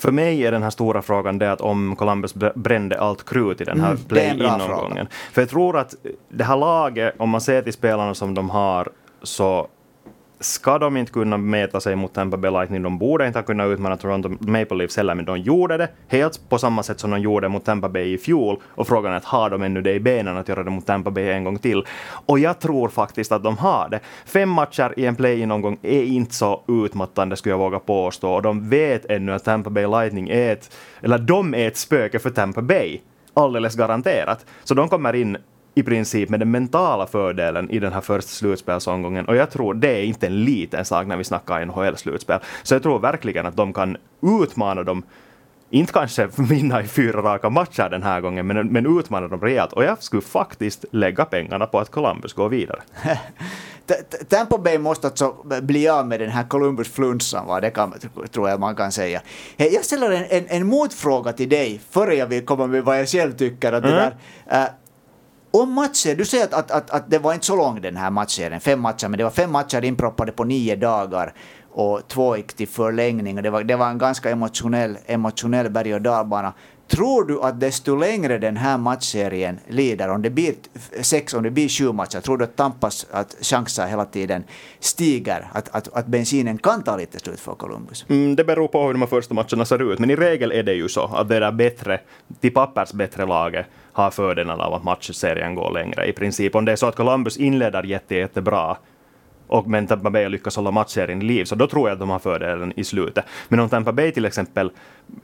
För 0.03 0.12
mig 0.12 0.45
är 0.45 0.51
den 0.51 0.63
här 0.63 0.69
stora 0.69 1.01
frågan 1.01 1.39
det 1.39 1.51
att 1.51 1.62
om 1.62 1.95
Columbus 1.95 2.36
brände 2.55 3.00
allt 3.00 3.25
krut 3.25 3.62
i 3.62 3.63
den 3.63 3.81
här 3.81 3.91
mm, 3.91 4.03
play-in-omgången. 4.03 5.07
För 5.31 5.41
jag 5.41 5.50
tror 5.50 5.77
att 5.77 5.95
det 6.29 6.43
här 6.43 6.57
laget, 6.57 7.15
om 7.17 7.29
man 7.29 7.41
ser 7.41 7.62
till 7.62 7.74
spelarna 7.74 8.13
som 8.13 8.33
de 8.33 8.50
har, 8.50 8.89
så 9.22 9.67
ska 10.44 10.80
de 10.80 10.98
inte 10.98 11.12
kunna 11.12 11.38
mäta 11.38 11.80
sig 11.80 11.96
mot 11.96 12.14
Tampa 12.14 12.38
Bay 12.38 12.52
Lightning, 12.52 12.84
de 12.84 12.98
borde 12.98 13.28
inte 13.28 13.40
ha 13.40 13.44
kunnat 13.44 13.68
utmana 13.68 13.98
Toronto 13.98 14.30
Maple 14.30 14.78
Leafs 14.78 14.98
heller, 14.98 15.16
men 15.16 15.26
de 15.26 15.38
gjorde 15.38 15.78
det 15.78 15.90
helt 16.08 16.50
på 16.50 16.58
samma 16.58 16.84
sätt 16.84 17.00
som 17.00 17.12
de 17.12 17.22
gjorde 17.22 17.50
mot 17.50 17.66
Tampa 17.66 17.90
Bay 17.90 18.14
i 18.14 18.18
fjol. 18.18 18.62
Och 18.66 18.88
frågan 18.88 19.14
är 19.14 19.18
att 19.18 19.26
har 19.26 19.50
de 19.50 19.62
ännu 19.62 19.82
det 19.82 19.94
i 19.94 20.00
benen 20.00 20.38
att 20.38 20.50
göra 20.50 20.64
det 20.64 20.70
mot 20.70 20.86
Tampa 20.86 21.12
Bay 21.12 21.30
en 21.30 21.44
gång 21.44 21.60
till? 21.60 21.86
Och 22.26 22.40
jag 22.40 22.60
tror 22.60 22.90
faktiskt 22.90 23.32
att 23.32 23.44
de 23.44 23.58
har 23.58 23.90
det. 23.90 24.00
Fem 24.26 24.50
matcher 24.50 24.94
i 24.98 25.06
en 25.06 25.16
play-in-omgång 25.16 25.78
är 25.82 26.04
inte 26.04 26.34
så 26.34 26.64
utmattande 26.68 27.36
skulle 27.36 27.54
jag 27.54 27.60
våga 27.60 27.80
påstå, 27.80 28.34
och 28.34 28.42
de 28.42 28.70
vet 28.70 29.06
ännu 29.06 29.34
att 29.34 29.44
Tampa 29.44 29.70
Bay 29.70 29.88
Lightning 29.88 30.30
är 30.30 30.54
ett, 30.54 30.76
eller 31.02 31.18
de 31.18 31.54
är 31.54 31.68
ett 31.68 31.78
spöke 31.78 32.20
för 32.20 32.30
Tampa 32.30 32.62
Bay 32.62 33.00
alldeles 33.34 33.76
garanterat. 33.76 34.46
Så 34.64 34.74
de 34.74 34.90
kommer 34.90 35.14
in 35.16 35.38
i 35.75 35.84
princip 35.84 36.30
med 36.30 36.39
den 36.39 36.51
mentala 36.51 37.08
fördelen 37.08 37.70
i 37.70 37.80
den 37.80 37.94
här 37.94 38.01
första 38.01 38.30
slutspelsomgången. 38.30 39.25
Och 39.25 39.36
jag 39.36 39.51
tror 39.51 39.74
det 39.74 39.88
är 39.88 40.03
inte 40.03 40.27
en 40.27 40.44
liten 40.44 40.86
sak 40.86 41.08
när 41.08 41.18
vi 41.18 41.24
snackar 41.24 41.65
NHL-slutspel. 41.65 42.39
Så 42.63 42.75
jag 42.75 42.84
tror 42.84 43.00
verkligen 43.00 43.46
att 43.46 43.56
de 43.56 43.74
kan 43.74 43.98
utmana 44.22 44.84
dem 44.84 45.03
inte 45.70 45.94
kanske 45.94 46.27
vinna 46.38 46.82
i 46.82 46.88
fyra 46.88 47.22
raka 47.22 47.50
matcher 47.50 47.89
den 47.89 48.03
här 48.03 48.22
gången, 48.22 48.48
men, 48.48 48.68
men 48.68 49.00
utmana 49.00 49.27
dem 49.27 49.42
rejält. 49.42 49.74
Och 49.74 49.84
jag 49.84 50.03
skulle 50.03 50.22
faktiskt 50.22 50.86
lägga 50.92 51.25
pengarna 51.25 51.65
på 51.65 51.80
att 51.80 51.92
Columbus 51.92 52.34
går 52.34 52.50
vidare. 52.50 52.82
Tampa 54.30 54.58
Bay 54.58 54.77
måste 54.77 55.08
alltså 55.08 55.36
bli 55.62 55.89
av 55.89 56.08
med 56.08 56.20
den 56.20 56.30
här 56.30 56.44
Columbus-flunsan, 56.44 57.48
va? 57.48 57.60
det 57.60 57.70
kan, 57.70 57.94
tror 58.32 58.50
jag 58.50 58.60
man 58.60 58.75
kan 58.75 58.92
säga. 58.92 59.22
Jag 59.58 59.86
ställer 59.86 60.12
en, 60.12 60.25
en, 60.30 60.46
en 60.48 60.68
motfråga 60.68 61.34
till 61.34 61.50
dig, 61.50 61.82
före 61.89 62.15
jag 62.15 62.27
vill 62.27 62.46
komma 62.46 62.68
med 62.68 62.84
vad 62.84 63.00
jag 63.00 63.10
själv 63.10 63.32
tycker. 63.32 63.74
Att 63.74 63.84
mm. 63.84 63.96
det 63.96 64.15
där, 64.50 64.63
äh, 64.63 64.70
om 65.53 65.74
matcher, 65.74 66.15
du 66.15 66.25
säger 66.25 66.43
att, 66.45 66.53
att, 66.53 66.72
att, 66.72 66.89
att, 66.89 67.12
det 67.12 67.19
var 67.19 67.33
inte 67.33 67.45
så 67.45 67.55
lång 67.55 67.81
den 67.81 67.98
här 67.98 68.12
matchserien, 68.12 68.62
fem 68.62 68.79
matcher, 68.79 69.07
men 69.07 69.17
det 69.17 69.24
var 69.24 69.31
fem 69.31 69.51
matcher 69.51 69.83
inproppade 69.86 70.31
på 70.31 70.43
nio 70.43 70.75
dagar 70.75 71.33
och 71.72 72.07
två 72.07 72.38
gick 72.38 72.53
till 72.53 72.67
förlängning 72.67 73.38
och 73.38 73.43
det 73.43 73.50
var, 73.50 73.63
det 73.63 73.75
var 73.75 73.89
en 73.89 73.98
ganska 73.98 74.29
emotionell, 74.29 74.98
emotionell 75.05 75.69
berg 75.69 75.93
och 75.93 76.01
dalbana. 76.01 76.53
Tror 76.88 77.25
du 77.25 77.41
att 77.41 77.60
desto 77.60 77.95
längre 77.95 78.38
den 78.38 78.57
här 78.57 78.77
matchserien 78.77 79.60
lider, 79.67 80.10
om 80.10 80.22
det 80.22 80.29
blir 80.29 80.53
sex, 81.01 81.33
om 81.33 81.43
det 81.43 81.51
blir 81.51 81.69
sju 81.69 81.91
matcher, 81.91 82.19
tror 82.19 82.38
du 82.38 82.43
att 82.43 82.55
Tampas 82.55 83.07
att 83.12 83.36
chanser 83.41 83.88
hela 83.88 84.05
tiden 84.05 84.43
stiger? 84.79 85.48
Att, 85.53 85.69
att, 85.75 85.93
att 85.93 86.07
bensinen 86.07 86.57
kan 86.57 86.83
ta 86.83 86.98
lite 86.98 87.19
slut 87.19 87.39
för 87.39 87.55
Columbus? 87.55 88.05
Mm, 88.10 88.36
det 88.36 88.43
beror 88.43 88.67
på 88.67 88.88
hur 88.88 88.93
de 88.93 89.07
första 89.07 89.33
matcherna 89.33 89.65
ser 89.65 89.91
ut, 89.93 90.00
men 90.00 90.10
i 90.10 90.15
regel 90.15 90.51
är 90.51 90.63
det 90.63 90.74
ju 90.74 90.89
så 90.89 91.05
att 91.05 91.29
det 91.29 91.39
där 91.39 91.51
bättre, 91.51 92.00
till 92.39 92.53
pappers 92.53 92.93
bättre 92.93 93.25
laget 93.25 93.65
har 93.94 94.12
fördelen 94.12 94.62
av 94.62 94.74
att 94.74 94.84
matchserien 94.84 95.56
går 95.56 95.72
längre. 95.72 96.06
I 96.06 96.12
princip 96.12 96.56
om 96.56 96.66
det 96.66 96.72
är 96.72 96.76
så 96.76 96.86
att 96.86 96.96
Columbus 96.96 97.38
inleder 97.38 97.84
jätte, 97.84 98.16
jättebra 98.16 98.78
och 99.48 99.68
men 99.68 99.88
Tampa 99.88 100.10
Bay 100.10 100.30
lyckas 100.30 100.56
hålla 100.56 100.72
matchserien 100.72 101.22
i 101.22 101.26
liv, 101.26 101.46
så 101.46 101.56
då 101.56 101.68
tror 101.68 101.90
jag 101.90 101.94
att 101.94 102.00
de 102.00 102.10
har 102.10 102.20
fördelen 102.20 102.74
i 102.76 102.84
slutet. 102.84 103.26
Men 103.48 103.60
om 103.60 103.70
Tampa 103.70 103.92
Bay 103.92 104.12
till 104.12 104.26
exempel 104.26 104.72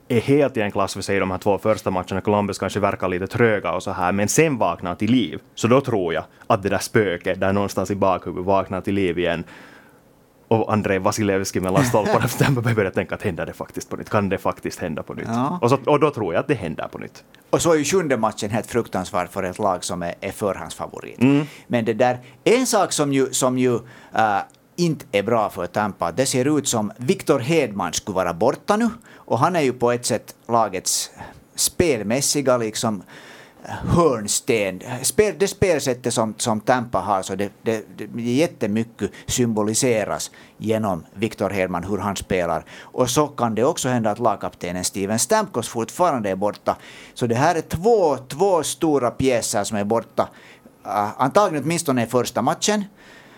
är 0.08 0.20
helt 0.20 0.58
i 0.58 0.62
en 0.62 0.72
klass 0.72 0.94
för 0.94 1.02
sig 1.02 1.16
i 1.16 1.20
de 1.20 1.32
här 1.32 1.38
två 1.38 1.58
första 1.58 1.92
matcherna, 1.92 2.22
Columbus 2.22 2.58
kanske 2.58 2.80
verkar 2.80 3.08
lite 3.08 3.28
tröga 3.28 3.72
och 3.72 3.84
så 3.84 3.92
här, 3.92 4.12
men 4.12 4.28
sen 4.28 4.58
vaknar 4.58 4.96
till 4.96 5.12
liv, 5.12 5.40
så 5.56 5.68
då 5.68 5.82
tror 5.82 6.14
jag 6.14 6.24
att 6.48 6.64
det 6.64 6.70
där 6.70 6.78
spöket 6.78 7.40
där 7.40 7.54
någonstans 7.54 7.92
i 7.92 7.96
bakhuvudet 7.96 8.46
vaknar 8.46 8.82
till 8.82 8.96
liv 8.96 9.20
igen 9.20 9.44
och 10.50 10.74
Andrei 10.74 11.00
Vasilevski 11.00 11.60
mellan 11.60 11.86
stolparna 11.86 12.62
Bay 12.62 12.74
började 12.74 12.96
tänka 12.96 13.16
att 13.16 13.22
händer 13.22 13.46
det 13.46 13.54
faktiskt 13.54 13.90
på 13.90 13.96
nytt? 13.96 14.10
Kan 14.10 14.30
det 14.30 14.38
faktiskt 14.38 14.80
hända 14.80 15.04
på 15.04 15.14
nytt? 15.14 15.28
Ja. 15.28 15.60
Och, 15.62 15.70
så, 15.70 15.78
och 15.86 16.00
då 16.00 16.12
tror 16.12 16.34
jag 16.34 16.42
att 16.42 16.48
det 16.48 16.54
händer 16.54 16.88
på 16.88 16.98
nytt. 16.98 17.24
Och 17.50 17.62
så 17.62 17.74
är 17.74 17.78
ju 17.78 17.84
sjunde 17.84 18.18
matchen 18.18 18.50
helt 18.50 18.68
fruktansvärd 18.68 19.30
för 19.30 19.44
ett 19.44 19.60
lag 19.60 19.84
som 19.84 20.04
är, 20.04 20.16
är 20.22 20.32
förhandsfavorit. 20.32 21.22
Mm. 21.22 21.46
Men 21.68 21.86
det 21.86 21.94
där, 21.94 22.20
en 22.44 22.68
sak 22.68 22.92
som 22.92 23.14
ju, 23.14 23.32
som 23.32 23.58
ju 23.58 23.74
uh, 23.74 23.82
inte 24.76 25.06
är 25.12 25.24
bra 25.24 25.50
för 25.50 25.68
Tampa, 25.68 26.12
det 26.12 26.26
ser 26.26 26.58
ut 26.58 26.68
som 26.68 26.92
Victor 26.98 27.40
Hedman 27.40 27.94
skulle 27.94 28.16
vara 28.16 28.34
borta 28.34 28.78
nu 28.78 28.90
och 29.16 29.40
han 29.40 29.56
är 29.56 29.62
ju 29.62 29.74
på 29.74 29.92
ett 29.92 30.06
sätt 30.06 30.36
lagets 30.48 31.12
spelmässiga 31.56 32.58
liksom 32.58 33.04
hörnsten. 33.66 34.82
Spel, 35.02 35.36
det 35.40 35.48
spelsättet 35.48 36.14
som, 36.14 36.34
som 36.38 36.62
Tampa 36.62 37.00
har, 37.00 37.22
så 37.22 37.36
det, 37.36 37.52
det, 37.62 37.86
det 37.96 38.22
jättemycket 38.22 39.12
symboliseras 39.26 40.32
genom 40.58 41.06
Victor 41.14 41.50
Hedman, 41.50 41.84
hur 41.84 41.98
han 41.98 42.16
spelar. 42.16 42.66
Och 42.82 43.10
så 43.10 43.28
kan 43.28 43.56
det 43.56 43.64
också 43.64 43.90
hända 43.90 44.12
att 44.12 44.20
lagkaptenen 44.20 44.84
Steven 44.84 45.20
Stamkos 45.20 45.70
fortfarande 45.70 46.30
är 46.30 46.36
borta. 46.36 46.78
Så 47.14 47.28
det 47.28 47.36
här 47.36 47.56
är 47.56 47.62
två, 47.62 48.18
två 48.18 48.64
stora 48.64 49.12
pjäser 49.12 49.64
som 49.64 49.78
är 49.78 49.84
borta. 49.84 50.30
Uh, 50.86 51.22
antagligen 51.22 51.64
åtminstone 51.64 52.04
i 52.04 52.08
första 52.08 52.42
matchen. 52.42 52.86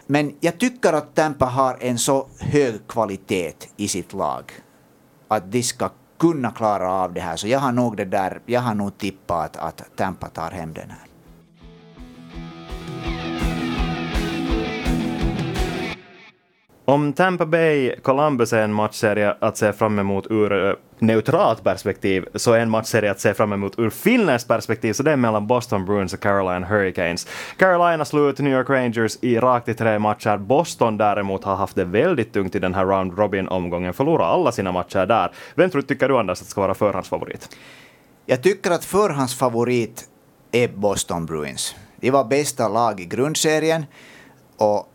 Men 0.08 0.36
jag 0.40 0.60
tycker 0.60 0.94
att 0.94 1.16
Tampa 1.16 1.46
har 1.46 1.78
en 1.82 1.98
så 1.98 2.28
hög 2.40 2.88
kvalitet 2.88 3.54
i 3.78 3.88
sitt 3.88 4.14
lag 4.14 4.52
att 5.28 5.52
de 5.52 5.64
ska 5.64 5.90
kunna 6.22 6.52
klara 6.52 6.92
av 6.92 7.14
det 7.14 7.22
här. 7.22 7.36
Så 7.36 7.48
jag 7.48 7.60
har 7.60 7.72
nog, 7.72 7.98
det 7.98 8.06
där, 8.06 8.40
jag 8.46 8.62
har 8.62 8.76
nog 8.76 8.98
tippat 8.98 9.58
att, 9.58 9.82
att 9.82 9.96
Tampa 9.96 10.28
tar 10.28 10.52
hem 10.52 10.74
den 10.74 10.90
här. 10.90 11.08
Om 16.86 17.14
Tampa 17.14 17.46
Bay 17.46 17.96
Columbus 18.02 18.54
är 18.54 18.64
en 18.64 18.74
matchserie 18.74 19.36
att 19.40 19.58
se 19.58 19.74
fram 19.74 20.00
emot 20.00 20.28
ur 20.30 20.68
eh, 20.68 20.74
neutralt 21.02 21.64
perspektiv 21.64 22.26
så 22.36 22.54
är 22.54 22.60
en 22.60 22.70
matchserie 22.70 23.12
att 23.12 23.20
se 23.20 23.34
fram 23.34 23.54
emot 23.54 23.80
ur 23.80 23.90
finländskt 23.90 24.48
perspektiv, 24.48 24.94
så 24.94 25.04
det 25.04 25.12
är 25.12 25.16
mellan 25.16 25.48
Boston 25.48 25.86
Bruins 25.86 26.14
och 26.14 26.20
Carolina 26.20 26.68
Hurricanes. 26.68 27.28
Carolina 27.58 28.06
slut 28.06 28.34
ut 28.34 28.40
New 28.40 28.54
York 28.54 28.70
Rangers 28.70 29.18
i 29.22 29.40
rakt 29.40 29.70
i 29.70 29.74
tre 29.74 30.00
matcher. 30.00 30.38
Boston 30.38 30.98
däremot 30.98 31.44
har 31.44 31.56
haft 31.56 31.76
det 31.76 31.84
väldigt 31.84 32.34
tungt 32.34 32.56
i 32.56 32.60
den 32.60 32.74
här 32.74 32.86
round 32.86 33.18
robin-omgången, 33.18 33.94
förlorat 33.94 34.28
alla 34.28 34.52
sina 34.52 34.72
matcher 34.72 35.06
där. 35.06 35.32
Vem 35.56 35.70
tror, 35.70 35.82
tycker 35.82 36.10
du 36.10 36.18
Anders 36.18 36.42
att 36.42 36.48
ska 36.48 36.62
vara 36.62 36.74
förhandsfavorit? 36.74 37.58
Jag 38.26 38.44
tycker 38.44 38.72
att 38.72 38.86
förhandsfavorit 38.86 40.08
är 40.52 40.68
Boston 40.68 41.26
Bruins. 41.26 41.76
De 41.96 42.12
var 42.12 42.24
bästa 42.24 42.68
lag 42.68 43.00
i 43.00 43.06
grundserien 43.06 43.86
och 44.58 44.88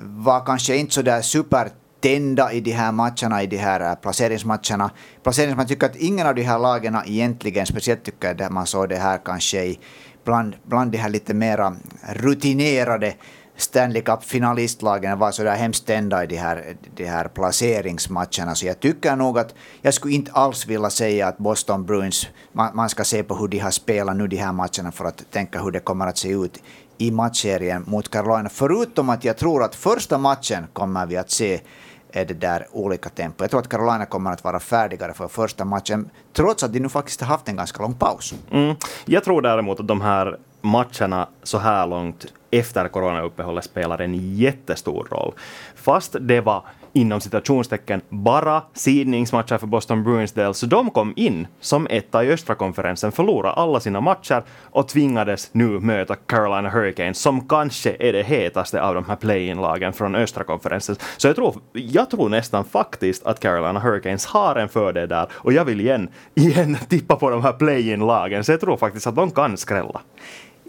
var 0.00 0.46
kanske 0.46 0.76
inte 0.76 0.94
så 0.94 1.02
där 1.02 1.20
super 1.20 1.68
tända 2.00 2.52
i 2.52 2.60
de 2.60 2.72
här 2.72 2.92
matcherna, 2.92 3.42
i 3.42 3.46
de 3.46 3.56
här 3.56 3.80
eh, 3.80 3.94
placeringsmatcherna. 3.94 4.90
Placeringsmatcherna 5.22 5.68
tycker 5.68 5.86
att 5.86 5.96
ingen 5.96 6.26
av 6.26 6.34
de 6.34 6.42
här 6.42 6.58
lagen 6.58 6.96
egentligen, 7.06 7.66
speciellt 7.66 8.04
tycker 8.04 8.28
jag 8.28 8.42
att 8.42 8.52
man 8.52 8.66
såg 8.66 8.88
det 8.88 8.96
här 8.96 9.18
kanske 9.24 9.64
i 9.64 9.78
bland, 10.24 10.56
bland 10.64 10.92
de 10.92 10.98
här 10.98 11.08
lite 11.08 11.34
mera 11.34 11.76
rutinerade 12.08 13.14
Stanley 13.58 14.02
Cup-finalistlagen 14.02 15.18
var 15.18 15.30
så 15.30 15.42
där 15.42 15.56
hemskt 15.56 15.86
tända 15.86 16.24
i 16.24 16.26
de 16.26 16.36
här, 16.36 16.76
de 16.94 17.04
här 17.04 17.28
placeringsmatcherna. 17.28 18.54
Så 18.54 18.66
jag 18.66 18.80
tycker 18.80 19.16
nog 19.16 19.38
att 19.38 19.54
jag 19.82 19.94
skulle 19.94 20.14
inte 20.14 20.32
alls 20.32 20.66
vilja 20.66 20.90
säga 20.90 21.28
att 21.28 21.38
Boston 21.38 21.86
Bruins, 21.86 22.26
man, 22.52 22.76
man 22.76 22.88
ska 22.88 23.04
se 23.04 23.22
på 23.22 23.36
hur 23.36 23.48
de 23.48 23.58
har 23.58 23.70
spelat 23.70 24.16
nu 24.16 24.26
de 24.26 24.36
här 24.36 24.52
matcherna 24.52 24.92
för 24.92 25.04
att 25.04 25.30
tänka 25.30 25.62
hur 25.62 25.70
det 25.70 25.80
kommer 25.80 26.06
att 26.06 26.18
se 26.18 26.28
ut 26.28 26.62
i 26.98 27.10
matchserien 27.10 27.84
mot 27.86 28.08
Carolina. 28.08 28.48
Förutom 28.48 29.10
att 29.10 29.24
jag 29.24 29.36
tror 29.36 29.62
att 29.62 29.74
första 29.74 30.18
matchen 30.18 30.66
kommer 30.72 31.06
vi 31.06 31.16
att 31.16 31.30
se 31.30 31.60
är 32.12 32.24
det 32.24 32.34
där 32.34 32.66
olika 32.72 33.08
tempo. 33.08 33.44
Jag 33.44 33.50
tror 33.50 33.60
att 33.60 33.68
Carolina 33.68 34.06
kommer 34.06 34.32
att 34.32 34.44
vara 34.44 34.60
färdigare 34.60 35.14
för 35.14 35.28
första 35.28 35.64
matchen, 35.64 36.10
trots 36.32 36.62
att 36.62 36.72
de 36.72 36.80
nu 36.80 36.88
faktiskt 36.88 37.20
har 37.20 37.28
haft 37.28 37.48
en 37.48 37.56
ganska 37.56 37.82
lång 37.82 37.94
paus. 37.94 38.34
Mm. 38.50 38.76
Jag 39.04 39.24
tror 39.24 39.42
däremot 39.42 39.80
att 39.80 39.88
de 39.88 40.00
här 40.00 40.38
matcherna 40.60 41.28
så 41.42 41.58
här 41.58 41.86
långt 41.86 42.26
efter 42.50 42.88
coronauppehållet 42.88 43.64
spelar 43.64 44.00
en 44.00 44.36
jättestor 44.36 45.08
roll. 45.10 45.32
Fast 45.74 46.16
det 46.20 46.40
var 46.40 46.64
inom 46.92 47.20
citationstecken 47.20 48.00
bara 48.08 48.62
sidningsmatcher 48.74 49.58
för 49.58 49.66
Boston 49.66 50.04
Bruins 50.04 50.32
del, 50.32 50.54
så 50.54 50.66
de 50.66 50.90
kom 50.90 51.12
in 51.16 51.46
som 51.60 51.86
etta 51.90 52.24
i 52.24 52.32
östra 52.32 52.54
konferensen, 52.54 53.12
förlorade 53.12 53.54
alla 53.54 53.80
sina 53.80 54.00
matcher 54.00 54.42
och 54.62 54.88
tvingades 54.88 55.50
nu 55.52 55.66
möta 55.80 56.14
Carolina 56.14 56.68
Hurricanes, 56.68 57.18
som 57.18 57.48
kanske 57.48 57.96
är 57.98 58.12
det 58.12 58.22
hetaste 58.22 58.82
av 58.82 58.94
de 58.94 59.04
här 59.04 59.16
play-in-lagen 59.16 59.92
från 59.92 60.14
östra 60.14 60.44
konferensen. 60.44 60.96
Så 61.16 61.28
jag 61.28 61.36
tror, 61.36 61.54
jag 61.72 62.10
tror 62.10 62.28
nästan 62.28 62.64
faktiskt 62.64 63.26
att 63.26 63.40
Carolina 63.40 63.80
Hurricanes 63.80 64.26
har 64.26 64.56
en 64.56 64.68
fördel 64.68 65.08
där, 65.08 65.26
och 65.32 65.52
jag 65.52 65.64
vill 65.64 65.80
igen, 65.80 66.08
igen 66.34 66.76
tippa 66.88 67.16
på 67.16 67.30
de 67.30 67.42
här 67.42 67.52
play-in-lagen, 67.52 68.44
så 68.44 68.52
jag 68.52 68.60
tror 68.60 68.76
faktiskt 68.76 69.06
att 69.06 69.16
de 69.16 69.30
kan 69.30 69.56
skrälla. 69.56 70.00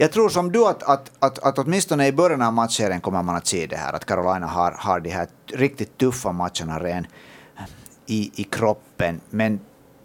Jag 0.02 0.12
tror 0.12 0.30
som 0.30 0.52
du 0.52 0.66
att, 0.66 0.84
att, 0.84 1.12
att, 1.20 1.40
att 1.40 1.60
åtminstone 1.60 2.08
i 2.08 2.12
början 2.12 2.42
av 2.42 2.54
matchserien 2.54 3.02
kommer 3.02 3.24
man 3.24 3.36
att 3.36 3.48
se 3.48 3.66
det 3.66 3.76
här, 3.76 3.94
att 3.94 4.06
Carolina 4.06 4.48
har, 4.48 4.72
har 4.72 5.00
de 5.00 5.10
här 5.10 5.28
riktigt 5.54 5.98
tuffa 5.98 6.32
matcherna 6.32 6.80
ren 6.80 7.08
i, 8.06 8.32
i 8.36 8.44
kroppen. 8.44 9.22
Men 9.30 9.60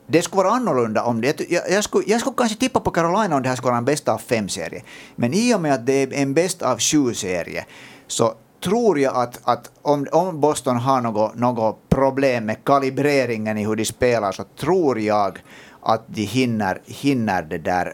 det 0.07 0.23
skulle 0.23 0.43
vara 0.43 0.55
annorlunda 0.55 1.03
om 1.03 1.21
det. 1.21 1.51
Jag, 1.51 1.71
jag, 1.71 1.85
skulle, 1.85 2.05
jag 2.07 2.21
skulle 2.21 2.37
kanske 2.37 2.59
tippa 2.59 2.81
på 2.81 2.91
Carolina 2.91 3.37
om 3.37 3.43
det 3.43 3.49
här 3.49 3.57
skulle 3.57 3.71
vara 3.71 3.79
en 3.79 3.85
bästa 3.85 4.13
av 4.13 4.19
fem-serie. 4.19 4.83
Men 5.17 5.35
i 5.35 5.55
och 5.55 5.61
med 5.61 5.75
att 5.75 5.87
det 5.87 6.03
är 6.03 6.13
en 6.13 6.35
bästa 6.35 6.73
av 6.73 6.79
sju-serie 6.79 7.65
så 8.07 8.35
tror 8.65 8.99
jag 8.99 9.17
att, 9.17 9.41
att 9.45 9.71
om, 9.83 10.07
om 10.13 10.41
Boston 10.41 10.77
har 10.77 11.01
något, 11.01 11.35
något 11.35 11.89
problem 11.89 12.47
med 12.47 12.65
kalibreringen 12.65 13.59
i 13.59 13.67
hur 13.67 13.77
de 13.77 13.85
spelar 13.85 14.33
så 14.33 14.45
tror 14.61 15.01
jag 15.01 15.39
att 15.85 16.05
de 16.07 16.23
hinner, 16.23 16.81
hinner 16.87 17.43
det 17.43 17.59
där, 17.59 17.93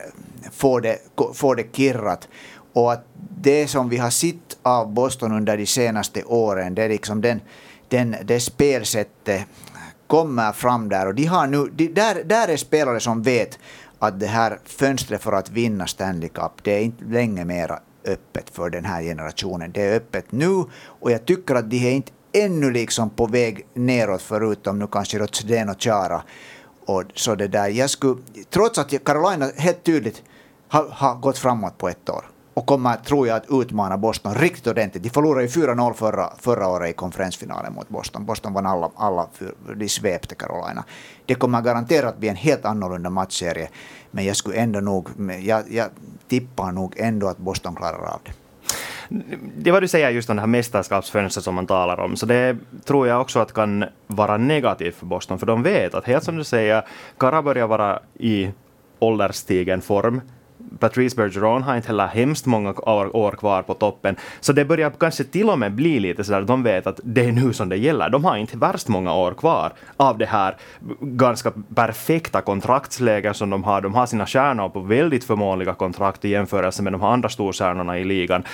få 0.52 0.80
det, 0.80 0.98
få 1.34 1.54
det 1.54 1.76
kirrat. 1.76 2.28
Och 2.72 2.92
att 2.92 3.06
det 3.40 3.66
som 3.66 3.88
vi 3.88 3.96
har 3.96 4.10
sett 4.10 4.58
av 4.62 4.92
Boston 4.92 5.32
under 5.32 5.56
de 5.56 5.66
senaste 5.66 6.24
åren, 6.24 6.74
det 6.74 6.82
är 6.82 6.88
liksom 6.88 7.20
den, 7.20 7.40
den, 7.88 8.16
det 8.24 8.40
spelsättet 8.40 9.42
kommer 10.06 10.52
fram 10.52 10.88
där. 10.88 11.06
Och 11.06 11.14
de 11.14 11.24
har 11.24 11.46
nu, 11.46 11.70
de, 11.72 11.88
där, 11.88 12.24
där 12.24 12.48
är 12.48 12.56
spelare 12.56 13.00
som 13.00 13.22
vet 13.22 13.58
att 13.98 14.20
det 14.20 14.26
här 14.26 14.58
fönstret 14.64 15.22
för 15.22 15.32
att 15.32 15.50
vinna 15.50 15.86
Stanley 15.86 16.28
Cup, 16.28 16.52
det 16.62 16.72
är 16.72 16.80
inte 16.80 17.04
länge 17.04 17.44
mera 17.44 17.78
öppet 18.04 18.50
för 18.50 18.70
den 18.70 18.84
här 18.84 19.02
generationen. 19.02 19.72
Det 19.72 19.82
är 19.82 19.96
öppet 19.96 20.32
nu 20.32 20.64
och 20.84 21.10
jag 21.10 21.26
tycker 21.26 21.54
att 21.54 21.70
de 21.70 21.76
är 21.76 21.90
inte 21.90 22.12
ännu 22.32 22.70
liksom 22.70 23.10
på 23.10 23.26
väg 23.26 23.66
neråt 23.74 24.22
förutom 24.22 24.78
nu 24.78 24.86
kanske 24.86 25.18
Rotsden 25.18 25.68
och 25.68 25.82
Chara. 25.82 26.22
Och 26.90 27.04
så 27.14 27.34
det 27.34 27.48
där, 27.48 27.68
jag 27.68 27.90
skulle, 27.90 28.20
trots 28.50 28.78
att 28.78 29.04
Carolina 29.04 29.50
helt 29.56 29.84
tydligt 29.84 30.22
har, 30.68 30.88
har 30.90 31.14
gått 31.14 31.38
framåt 31.38 31.78
på 31.78 31.88
ett 31.88 32.10
år 32.10 32.24
och 32.54 32.66
kommer, 32.66 32.96
tror 32.96 33.28
jag, 33.28 33.36
att 33.36 33.46
utmana 33.50 33.98
Boston 33.98 34.34
riktigt 34.34 34.66
ordentligt. 34.66 35.02
De 35.02 35.10
förlorade 35.10 35.46
ju 35.46 35.48
4-0 35.48 35.92
förra, 35.92 36.32
förra 36.38 36.68
året 36.68 36.90
i 36.90 36.92
konferensfinalen 36.92 37.74
mot 37.74 37.88
Boston. 37.88 38.26
Boston 38.26 38.52
vann 38.52 38.66
alla, 38.66 38.90
alla 38.94 39.28
de 39.76 39.88
svepte 39.88 40.34
Carolina. 40.34 40.84
Det 41.26 41.34
kommer 41.34 41.60
garanterat 41.60 42.18
bli 42.18 42.28
en 42.28 42.36
helt 42.36 42.64
annorlunda 42.64 43.10
matchserie, 43.10 43.68
men 44.10 44.24
jag 44.24 44.36
skulle 44.36 44.56
ändå 44.56 44.80
nog, 44.80 45.08
jag, 45.40 45.72
jag 45.72 45.88
tippar 46.28 46.72
nog 46.72 46.94
ändå 46.96 47.28
att 47.28 47.38
Boston 47.38 47.76
klarar 47.76 47.98
av 47.98 48.20
det 48.24 48.32
det 49.56 49.70
vad 49.70 49.82
du 49.82 49.88
säger 49.88 50.10
just 50.10 50.30
om 50.30 50.36
det 50.36 50.42
här 50.42 50.46
mästerskapsfönstret 50.46 51.44
som 51.44 51.54
man 51.54 51.66
talar 51.66 52.00
om, 52.00 52.16
så 52.16 52.26
det 52.26 52.56
tror 52.84 53.08
jag 53.08 53.20
också 53.20 53.38
att 53.38 53.52
kan 53.52 53.84
vara 54.06 54.36
negativt 54.36 54.94
för 54.94 55.06
Boston, 55.06 55.38
för 55.38 55.46
de 55.46 55.62
vet 55.62 55.94
att 55.94 56.04
helt 56.04 56.24
som 56.24 56.36
du 56.36 56.44
säger, 56.44 56.82
Kara 57.18 57.42
börjar 57.42 57.66
vara 57.66 58.00
i 58.18 58.50
ålderstigen 58.98 59.80
form. 59.80 60.20
Patrice 60.78 61.16
Bergeron 61.16 61.62
har 61.62 61.76
inte 61.76 61.88
heller 61.88 62.06
hemskt 62.06 62.46
många 62.46 62.70
år, 62.70 63.30
kvar 63.30 63.62
på 63.62 63.74
toppen, 63.74 64.16
så 64.40 64.52
det 64.52 64.64
börjar 64.64 64.90
kanske 64.90 65.24
till 65.24 65.50
och 65.50 65.58
med 65.58 65.72
bli 65.72 66.00
lite 66.00 66.24
sådär 66.24 66.40
att 66.40 66.46
de 66.46 66.62
vet 66.62 66.86
att 66.86 67.00
det 67.04 67.24
är 67.24 67.32
nu 67.32 67.52
som 67.52 67.68
det 67.68 67.76
gäller. 67.76 68.10
De 68.10 68.24
har 68.24 68.36
inte 68.36 68.56
värst 68.56 68.88
många 68.88 69.14
år 69.14 69.32
kvar 69.32 69.72
av 69.96 70.18
det 70.18 70.26
här 70.26 70.56
ganska 71.00 71.52
perfekta 71.74 72.40
kontraktsläget 72.40 73.36
som 73.36 73.50
de 73.50 73.64
har. 73.64 73.80
De 73.80 73.94
har 73.94 74.06
sina 74.06 74.26
stjärnor 74.26 74.68
på 74.68 74.80
väldigt 74.80 75.24
förmånliga 75.24 75.74
kontrakt 75.74 76.24
i 76.24 76.28
jämförelse 76.28 76.82
med 76.82 76.92
de 76.92 77.02
andra 77.02 77.28
storstjärnorna 77.28 77.98
i 77.98 78.04
ligan 78.04 78.44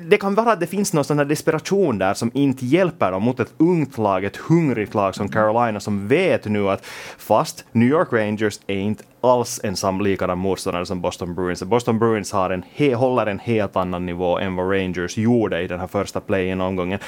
det 0.00 0.16
kan 0.16 0.34
vara 0.34 0.52
att 0.52 0.60
det 0.60 0.66
finns 0.66 0.92
någon 0.92 1.04
sån 1.04 1.18
här 1.18 1.24
desperation 1.24 1.98
där 1.98 2.14
som 2.14 2.30
inte 2.34 2.66
hjälper 2.66 3.12
dem 3.12 3.22
mot 3.22 3.40
ett 3.40 3.52
ungt 3.56 3.98
lag, 3.98 4.24
ett 4.24 4.36
hungrigt 4.36 4.94
lag 4.94 5.14
som 5.14 5.28
Carolina 5.28 5.80
som 5.80 6.08
vet 6.08 6.44
nu 6.44 6.68
att 6.68 6.86
fast 7.18 7.64
New 7.72 7.88
York 7.88 8.12
Rangers 8.12 8.60
är 8.66 8.78
inte 8.78 9.04
alls 9.20 9.60
ensam 9.64 10.00
likadan 10.00 10.38
motståndare 10.38 10.86
som 10.86 11.00
Boston 11.00 11.34
Bruins. 11.34 11.62
Boston 11.62 11.98
Bruins 11.98 12.32
har 12.32 12.50
en, 12.50 12.64
he, 12.74 12.94
håller 12.94 13.26
en 13.26 13.38
helt 13.38 13.76
annan 13.76 14.06
nivå 14.06 14.38
än 14.38 14.56
vad 14.56 14.72
Rangers 14.72 15.16
gjorde 15.16 15.62
i 15.62 15.66
den 15.66 15.80
här 15.80 15.86
första 15.86 16.20
play-in-omgången. 16.20 16.98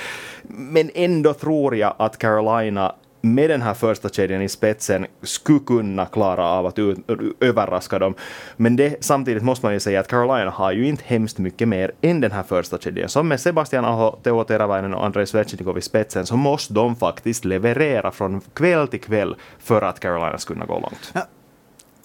Men 0.49 0.91
ändå 0.95 1.35
tror 1.35 1.77
jag 1.77 1.95
att 1.99 2.19
Carolina 2.19 2.95
med 3.21 3.51
den 3.51 3.63
här 3.63 3.75
första 3.75 4.09
kedjan 4.09 4.43
i 4.43 4.49
spetsen 4.49 5.07
skulle 5.23 5.59
kunna 5.59 6.07
klara 6.07 6.45
av 6.45 6.67
att 6.67 6.79
ut, 6.79 6.99
överraska 7.41 7.99
dem. 7.99 8.15
Men 8.57 8.77
det, 8.77 9.05
samtidigt 9.05 9.43
måste 9.43 9.67
man 9.67 9.73
ju 9.73 9.81
säga 9.81 10.01
att 10.01 10.09
Carolina 10.09 10.51
har 10.51 10.73
ju 10.73 10.87
inte 10.87 11.03
hemskt 11.07 11.39
mycket 11.39 11.69
mer 11.69 11.93
än 12.01 12.21
den 12.21 12.33
här 12.33 12.43
första 12.43 12.79
kedjan. 12.79 13.09
Som 13.09 13.29
med 13.29 13.41
Sebastian 13.41 13.85
Aho, 13.85 14.17
Teo 14.23 14.45
Teravainen 14.45 14.95
och 14.95 15.05
Andrei 15.05 15.27
Svetjnikov 15.27 15.79
i 15.79 15.83
spetsen 15.83 16.27
så 16.27 16.37
måste 16.37 16.75
de 16.75 16.97
faktiskt 16.97 17.45
leverera 17.45 18.11
från 18.11 18.41
kväll 18.41 18.89
till 18.89 19.01
kväll 19.01 19.37
för 19.59 19.83
att 19.83 20.01
Carolina 20.01 20.39
ska 20.39 20.55
kunna 20.55 20.67
gå 20.67 20.81
långt. 20.81 21.13
Ja. 21.13 21.27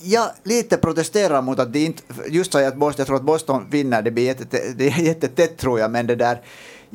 Jag 0.06 0.30
lite 0.44 0.78
protesterar 0.78 1.42
mot 1.42 1.60
att 1.60 1.74
det 1.74 1.80
inte, 1.80 2.04
just 2.30 2.52
så 2.52 2.68
att 2.68 2.76
Boston, 2.76 2.96
jag 3.02 3.08
tror 3.08 3.18
att 3.18 3.24
Boston 3.24 3.68
vinner, 3.70 4.02
det 4.02 4.12
blir 4.12 4.26
jättetätt, 4.26 4.78
det 4.78 4.88
är 4.88 5.00
jättetätt 5.00 5.58
tror 5.58 5.80
jag, 5.80 5.92
men 5.92 6.08
det 6.08 6.16
där 6.16 6.42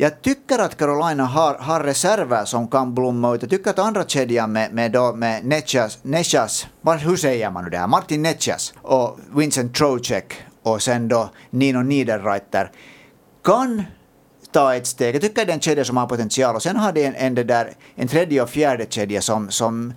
jag 0.00 0.22
tycker 0.22 0.58
att 0.58 0.76
Carolina 0.76 1.24
har, 1.24 1.54
har 1.54 1.80
reserver 1.80 2.44
som 2.44 2.68
kan 2.68 2.94
blomma 2.94 3.34
ut. 3.34 3.42
Jag 3.42 3.50
tycker 3.50 3.70
att 3.70 3.78
andra 3.78 4.04
kedjan 4.04 4.52
med, 4.52 4.72
med, 4.72 4.92
då, 4.92 5.12
med 5.12 5.44
Nechas, 5.44 5.98
Nechas, 6.02 6.66
hur 7.00 7.16
säger 7.16 7.50
man 7.50 7.64
nu 7.64 7.70
det 7.70 7.78
här, 7.78 7.86
Martin 7.86 8.22
Nechas 8.22 8.74
och 8.82 9.18
Vincent 9.36 9.74
Trocek 9.74 10.34
och 10.62 10.82
sen 10.82 11.08
då 11.08 11.30
Nino 11.50 11.82
Niederreiter 11.82 12.70
kan 13.44 13.82
ta 14.52 14.74
ett 14.74 14.86
steg. 14.86 15.14
Jag 15.14 15.22
tycker 15.22 15.46
det 15.46 15.52
är 15.52 15.54
en 15.54 15.60
kedja 15.60 15.84
som 15.84 15.96
har 15.96 16.06
potential 16.06 16.54
och 16.54 16.62
sen 16.62 16.76
har 16.76 16.92
de 16.92 17.04
en, 17.04 17.14
en, 17.14 17.34
där, 17.34 17.72
en 17.94 18.08
tredje 18.08 18.42
och 18.42 18.50
fjärde 18.50 18.86
kedja 18.90 19.20
som, 19.20 19.50
som 19.50 19.94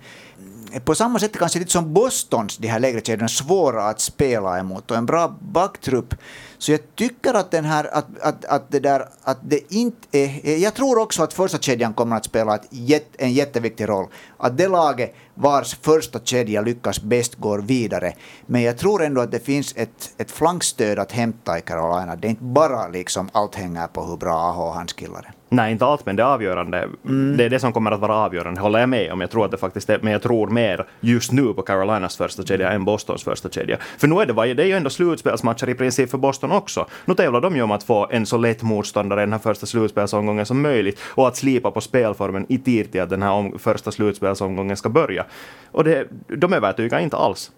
på 0.80 0.94
samma 0.94 1.18
sätt 1.18 1.38
kanske 1.38 1.58
lite 1.58 1.70
som 1.72 1.92
Bostons, 1.92 2.56
de 2.58 2.68
här 2.68 2.80
lägre 2.80 3.00
kedjorna, 3.00 3.28
svåra 3.28 3.84
att 3.84 4.00
spela 4.00 4.58
emot 4.58 4.90
och 4.90 4.96
en 4.96 5.06
bra 5.06 5.36
backtrupp 5.40 6.14
så 6.62 6.72
jag 6.72 6.94
tycker 6.94 7.34
att, 7.34 7.50
den 7.50 7.64
här, 7.64 7.94
att, 7.94 8.06
att, 8.20 8.44
att, 8.44 8.70
det 8.70 8.80
där, 8.80 9.08
att 9.22 9.38
det 9.42 9.72
inte 9.72 10.08
är... 10.12 10.40
Eh, 10.44 10.56
jag 10.56 10.74
tror 10.74 10.98
också 10.98 11.22
att 11.22 11.32
första 11.32 11.58
kedjan 11.58 11.94
kommer 11.94 12.16
att 12.16 12.24
spela 12.24 12.56
ett, 12.56 13.08
en 13.18 13.32
jätteviktig 13.32 13.88
roll. 13.88 14.06
Att 14.36 14.58
det 14.58 14.68
laget 14.68 15.14
vars 15.34 15.74
första 15.82 16.18
kedja 16.18 16.60
lyckas 16.60 17.02
bäst 17.02 17.34
går 17.34 17.58
vidare. 17.58 18.14
Men 18.46 18.62
jag 18.62 18.78
tror 18.78 19.02
ändå 19.02 19.20
att 19.20 19.30
det 19.30 19.40
finns 19.40 19.74
ett, 19.76 20.14
ett 20.18 20.30
flankstöd 20.30 20.98
att 20.98 21.12
hämta 21.12 21.58
i 21.58 21.60
Carolina. 21.60 22.16
Det 22.16 22.28
är 22.28 22.30
inte 22.30 22.44
bara 22.44 22.88
liksom 22.88 23.28
allt 23.32 23.54
hänger 23.54 23.86
på 23.86 24.04
hur 24.04 24.16
bra 24.16 24.50
AH 24.50 24.60
och 24.60 24.74
hans 24.74 24.92
killar 24.92 25.18
är. 25.18 25.41
Nej, 25.52 25.72
inte 25.72 25.86
allt, 25.86 26.06
men 26.06 26.16
det 26.16 26.24
avgörande. 26.26 26.88
Mm. 27.04 27.36
Det 27.36 27.44
är 27.44 27.50
det 27.50 27.60
som 27.60 27.72
kommer 27.72 27.90
att 27.90 28.00
vara 28.00 28.14
avgörande, 28.14 28.60
håller 28.60 28.78
jag 28.78 28.88
med 28.88 29.12
om. 29.12 29.20
Jag 29.20 29.30
tror 29.30 29.44
att 29.44 29.50
det 29.50 29.56
faktiskt 29.56 29.90
är, 29.90 29.98
men 30.02 30.12
jag 30.12 30.22
tror 30.22 30.48
mer 30.48 30.86
just 31.00 31.32
nu 31.32 31.54
på 31.54 31.62
Carolinas 31.62 32.16
första 32.16 32.42
kedja 32.42 32.70
än 32.70 32.84
Bostons 32.84 33.24
första 33.24 33.48
kedja. 33.48 33.76
För 33.98 34.08
nu 34.08 34.20
är 34.20 34.26
det, 34.26 34.54
det 34.54 34.62
är 34.62 34.66
ju 34.66 34.72
ändå 34.72 34.90
slutspelsmatcher 34.90 35.68
i 35.68 35.74
princip 35.74 36.10
för 36.10 36.18
Boston 36.18 36.52
också. 36.52 36.86
Nu 37.04 37.14
tävlar 37.14 37.40
de 37.40 37.56
ju 37.56 37.62
om 37.62 37.70
att 37.70 37.82
få 37.82 38.08
en 38.10 38.26
så 38.26 38.36
lätt 38.36 38.62
motståndare 38.62 39.20
i 39.20 39.24
den 39.24 39.32
här 39.32 39.40
första 39.40 39.66
slutspelsomgången 39.66 40.46
som 40.46 40.62
möjligt 40.62 41.00
och 41.02 41.28
att 41.28 41.36
slipa 41.36 41.70
på 41.70 41.80
spelformen 41.80 42.46
i 42.48 42.58
tid 42.58 42.92
till 42.92 43.02
att 43.02 43.10
den 43.10 43.22
här 43.22 43.32
om, 43.32 43.58
första 43.58 43.90
slutspelsomgången 43.90 44.76
ska 44.76 44.88
börja. 44.88 45.24
Och 45.72 45.84
det, 45.84 46.06
de 46.28 46.52
övertygar 46.52 46.98
inte 46.98 47.16
alls. 47.16 47.50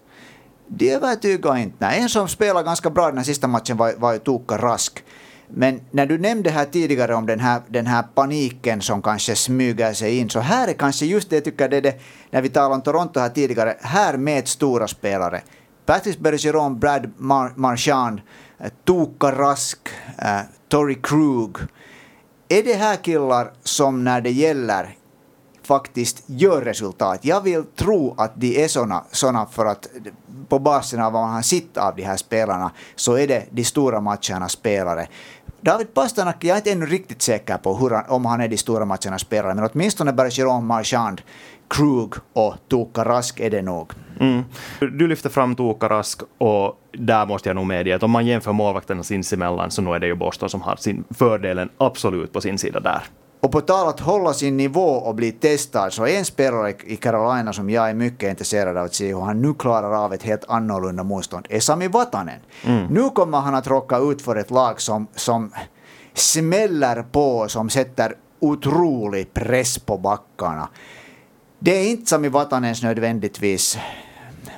De 0.67 0.91
övertygar 0.91 1.57
inte. 1.57 1.75
Nej, 1.79 2.01
en 2.01 2.09
som 2.09 2.27
spelade 2.27 2.65
ganska 2.65 2.89
bra 2.89 3.07
den 3.07 3.17
här 3.17 3.23
sista 3.23 3.47
matchen 3.47 3.77
var, 3.77 3.93
var 3.97 4.17
Tuukka 4.17 4.57
Rask. 4.57 5.03
Men 5.49 5.81
när 5.91 6.05
du 6.05 6.17
nämnde 6.17 6.49
här 6.49 6.65
tidigare 6.65 7.15
om 7.15 7.25
den 7.25 7.39
här, 7.39 7.61
den 7.67 7.87
här 7.87 8.03
paniken 8.03 8.81
som 8.81 9.01
kanske 9.01 9.35
smyger 9.35 9.93
sig 9.93 10.17
in, 10.17 10.29
så 10.29 10.39
här 10.39 10.67
är 10.67 10.73
kanske 10.73 11.05
just 11.05 11.29
det 11.29 11.35
jag 11.35 11.43
tycker 11.43 11.69
det 11.69 11.77
är 11.77 11.81
det, 11.81 11.99
när 12.31 12.41
vi 12.41 12.49
talade 12.49 12.75
om 12.75 12.81
Toronto 12.81 13.19
här 13.19 13.29
tidigare, 13.29 13.75
här 13.81 14.17
med 14.17 14.47
stora 14.47 14.87
spelare. 14.87 15.41
Patrice 15.85 16.19
Bergeron, 16.19 16.79
Brad 16.79 17.11
Mar 17.17 17.51
Marchand, 17.55 18.21
eh, 18.59 18.71
Tuukka 18.85 19.31
Rask, 19.31 19.79
äh, 20.17 20.39
Tori 20.69 20.95
Krug. 20.95 21.57
Är 22.49 22.63
det 22.63 22.73
här 22.73 22.95
killar 22.95 23.51
som 23.63 24.03
när 24.03 24.21
det 24.21 24.31
gäller 24.31 24.95
faktiskt 25.65 26.23
gör 26.25 26.61
resultat. 26.61 27.19
Jag 27.21 27.41
vill 27.41 27.63
tro 27.63 28.15
att 28.17 28.31
de 28.35 28.63
är 28.63 28.67
såna, 28.67 29.03
såna 29.11 29.45
för 29.45 29.65
att 29.65 29.87
på 30.49 30.59
basen 30.59 31.01
av 31.01 31.13
vad 31.13 31.21
man 31.21 31.33
har 31.33 31.41
sett 31.41 31.77
av 31.77 31.95
de 31.95 32.03
här 32.03 32.17
spelarna 32.17 32.71
så 32.95 33.17
är 33.17 33.27
det 33.27 33.45
de 33.51 33.63
stora 33.63 34.01
matchernas 34.01 34.51
spelare. 34.51 35.07
David 35.65 35.93
Pasternak, 35.93 36.43
jag 36.43 36.53
är 36.53 36.57
inte 36.57 36.71
ännu 36.71 36.85
riktigt 36.85 37.21
säker 37.21 37.57
på 37.57 37.75
hur 37.75 37.89
han, 37.89 38.05
om 38.07 38.25
han 38.25 38.41
är 38.41 38.47
de 38.47 38.57
stora 38.57 38.85
matchernas 38.85 39.21
spelare, 39.21 39.55
men 39.55 39.69
åtminstone 39.73 40.13
Bergeron, 40.13 40.65
Marchand, 40.65 41.21
Krug 41.67 42.13
och 42.33 42.55
Tuukka 42.69 43.05
Rask 43.05 43.39
är 43.39 43.49
det 43.49 43.61
nog. 43.61 43.91
Mm. 44.19 44.43
Du 44.79 45.07
lyfter 45.07 45.29
fram 45.29 45.55
Tuukka 45.55 45.89
Rask 45.89 46.21
och 46.37 46.79
där 46.91 47.25
måste 47.25 47.49
jag 47.49 47.55
nog 47.55 47.65
medge 47.65 47.95
att 47.95 48.03
om 48.03 48.11
man 48.11 48.25
jämför 48.25 48.53
målvakterna 48.53 49.03
sinsemellan 49.03 49.71
så 49.71 49.81
nog 49.81 49.95
är 49.95 49.99
det 49.99 50.07
ju 50.07 50.15
Boston 50.15 50.49
som 50.49 50.61
har 50.61 50.75
sin 50.75 51.03
fördelen 51.09 51.69
absolut 51.77 52.33
på 52.33 52.41
sin 52.41 52.57
sida 52.57 52.79
där. 52.79 53.01
Och 53.45 53.51
på 53.51 53.61
tal 53.61 53.87
att 53.87 53.99
hålla 53.99 54.33
sin 54.33 54.57
nivå 54.57 54.89
och 54.89 55.15
bli 55.15 55.31
testad 55.31 55.93
så 55.93 56.05
en 56.05 56.25
spelare 56.25 56.73
i 56.83 56.95
Carolina 56.95 57.53
som 57.53 57.69
jag 57.69 57.89
är 57.89 57.93
mycket 57.93 58.29
intresserad 58.29 58.77
av 58.77 58.85
att 58.85 58.93
se 58.93 59.07
hur 59.07 59.21
han 59.21 59.41
nu 59.41 59.53
klarar 59.53 60.05
av 60.05 60.13
ett 60.13 60.23
helt 60.23 60.43
annorlunda 60.47 61.03
motstånd 61.03 61.47
är 61.49 61.59
Sami 61.59 61.87
Vatanen. 61.87 62.39
Mm. 62.65 62.85
Nu 62.85 63.09
kommer 63.09 63.39
han 63.39 63.55
att 63.55 63.67
råka 63.67 63.97
ut 63.97 64.21
för 64.21 64.35
ett 64.35 64.51
lag 64.51 64.81
som, 64.81 65.07
som 65.15 65.51
smäller 66.13 67.03
på, 67.11 67.47
som 67.47 67.69
sätter 67.69 68.15
otrolig 68.39 69.33
press 69.33 69.79
på 69.79 69.97
backarna. 69.97 70.69
Det 71.59 71.71
är 71.71 71.89
inte 71.89 72.09
Sami 72.09 72.29
Vatanens 72.29 72.83
nödvändigtvis 72.83 73.77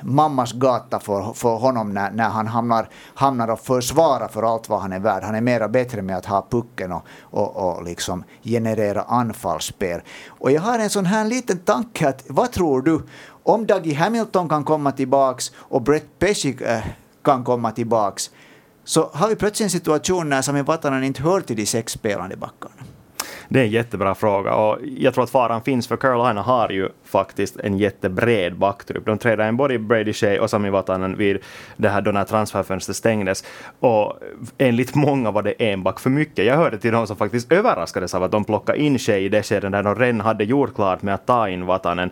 mammas 0.02 0.52
gata 0.52 1.00
för, 1.00 1.32
för 1.32 1.56
honom 1.56 1.94
när, 1.94 2.10
när 2.10 2.28
han 2.28 2.46
hamnar, 2.46 2.88
hamnar 3.14 3.48
och 3.48 3.60
försvarar 3.60 4.28
för 4.28 4.42
allt 4.42 4.68
vad 4.68 4.80
han 4.80 4.92
är 4.92 5.00
värd. 5.00 5.22
Han 5.22 5.34
är 5.34 5.40
mera 5.40 5.68
bättre 5.68 6.02
med 6.02 6.16
att 6.16 6.26
ha 6.26 6.46
pucken 6.50 6.92
och, 6.92 7.06
och, 7.20 7.56
och 7.56 7.84
liksom 7.84 8.24
generera 8.42 9.02
anfallsspel. 9.02 10.00
Och 10.28 10.50
jag 10.50 10.60
har 10.60 10.78
en 10.78 10.90
sån 10.90 11.06
här 11.06 11.24
liten 11.24 11.58
tanke 11.58 12.08
att 12.08 12.24
vad 12.28 12.52
tror 12.52 12.82
du 12.82 13.02
om 13.42 13.66
Dougie 13.66 13.94
Hamilton 13.94 14.48
kan 14.48 14.64
komma 14.64 14.92
tillbaks 14.92 15.52
och 15.56 15.82
Brett 15.82 16.18
Pesci 16.18 16.56
äh, 16.64 16.84
kan 17.22 17.44
komma 17.44 17.70
tillbaks 17.70 18.30
så 18.84 19.10
har 19.12 19.28
vi 19.28 19.36
plötsligt 19.36 19.64
en 19.64 19.70
situation 19.70 20.28
när 20.28 20.42
Sami 20.42 20.62
Vatanen 20.62 21.04
inte 21.04 21.22
hör 21.22 21.40
till 21.40 21.56
de 21.56 21.66
sex 21.66 21.92
spelande 21.92 22.36
backarna. 22.36 22.74
Det 23.48 23.60
är 23.60 23.64
en 23.64 23.70
jättebra 23.70 24.14
fråga 24.14 24.54
och 24.54 24.78
jag 24.98 25.14
tror 25.14 25.24
att 25.24 25.30
faran 25.30 25.62
finns 25.62 25.88
för 25.88 25.96
Carolina 25.96 26.42
har 26.42 26.70
ju 26.70 26.88
faktiskt 27.04 27.56
en 27.56 27.78
jättebred 27.78 28.56
backtrupp. 28.56 29.06
De 29.06 29.18
trädde 29.18 29.48
in 29.48 29.56
både 29.56 29.78
Brady 29.78 30.12
Shea 30.12 30.42
och 30.42 30.50
Sami 30.50 30.70
Vatanen 30.70 31.16
vid 31.16 31.38
det 31.76 31.88
här 31.88 32.00
då 32.00 32.10
när 32.10 32.24
transferfönstret 32.24 32.96
stängdes. 32.96 33.44
Och 33.80 34.18
enligt 34.58 34.94
många 34.94 35.30
var 35.30 35.42
det 35.42 35.52
en 35.52 35.82
back 35.82 36.00
för 36.00 36.10
mycket. 36.10 36.44
Jag 36.44 36.56
hörde 36.56 36.78
till 36.78 36.92
de 36.92 37.06
som 37.06 37.16
faktiskt 37.16 37.52
överraskades 37.52 38.14
av 38.14 38.22
att 38.22 38.32
de 38.32 38.44
plockade 38.44 38.78
in 38.78 38.98
Shea 38.98 39.18
i 39.18 39.28
det 39.28 39.42
skedet 39.42 39.70
när 39.70 39.82
de 39.82 39.94
redan 39.94 40.20
hade 40.20 40.44
gjort 40.44 40.74
klart 40.74 41.02
med 41.02 41.14
att 41.14 41.26
ta 41.26 41.48
in 41.48 41.66
Vatanen. 41.66 42.10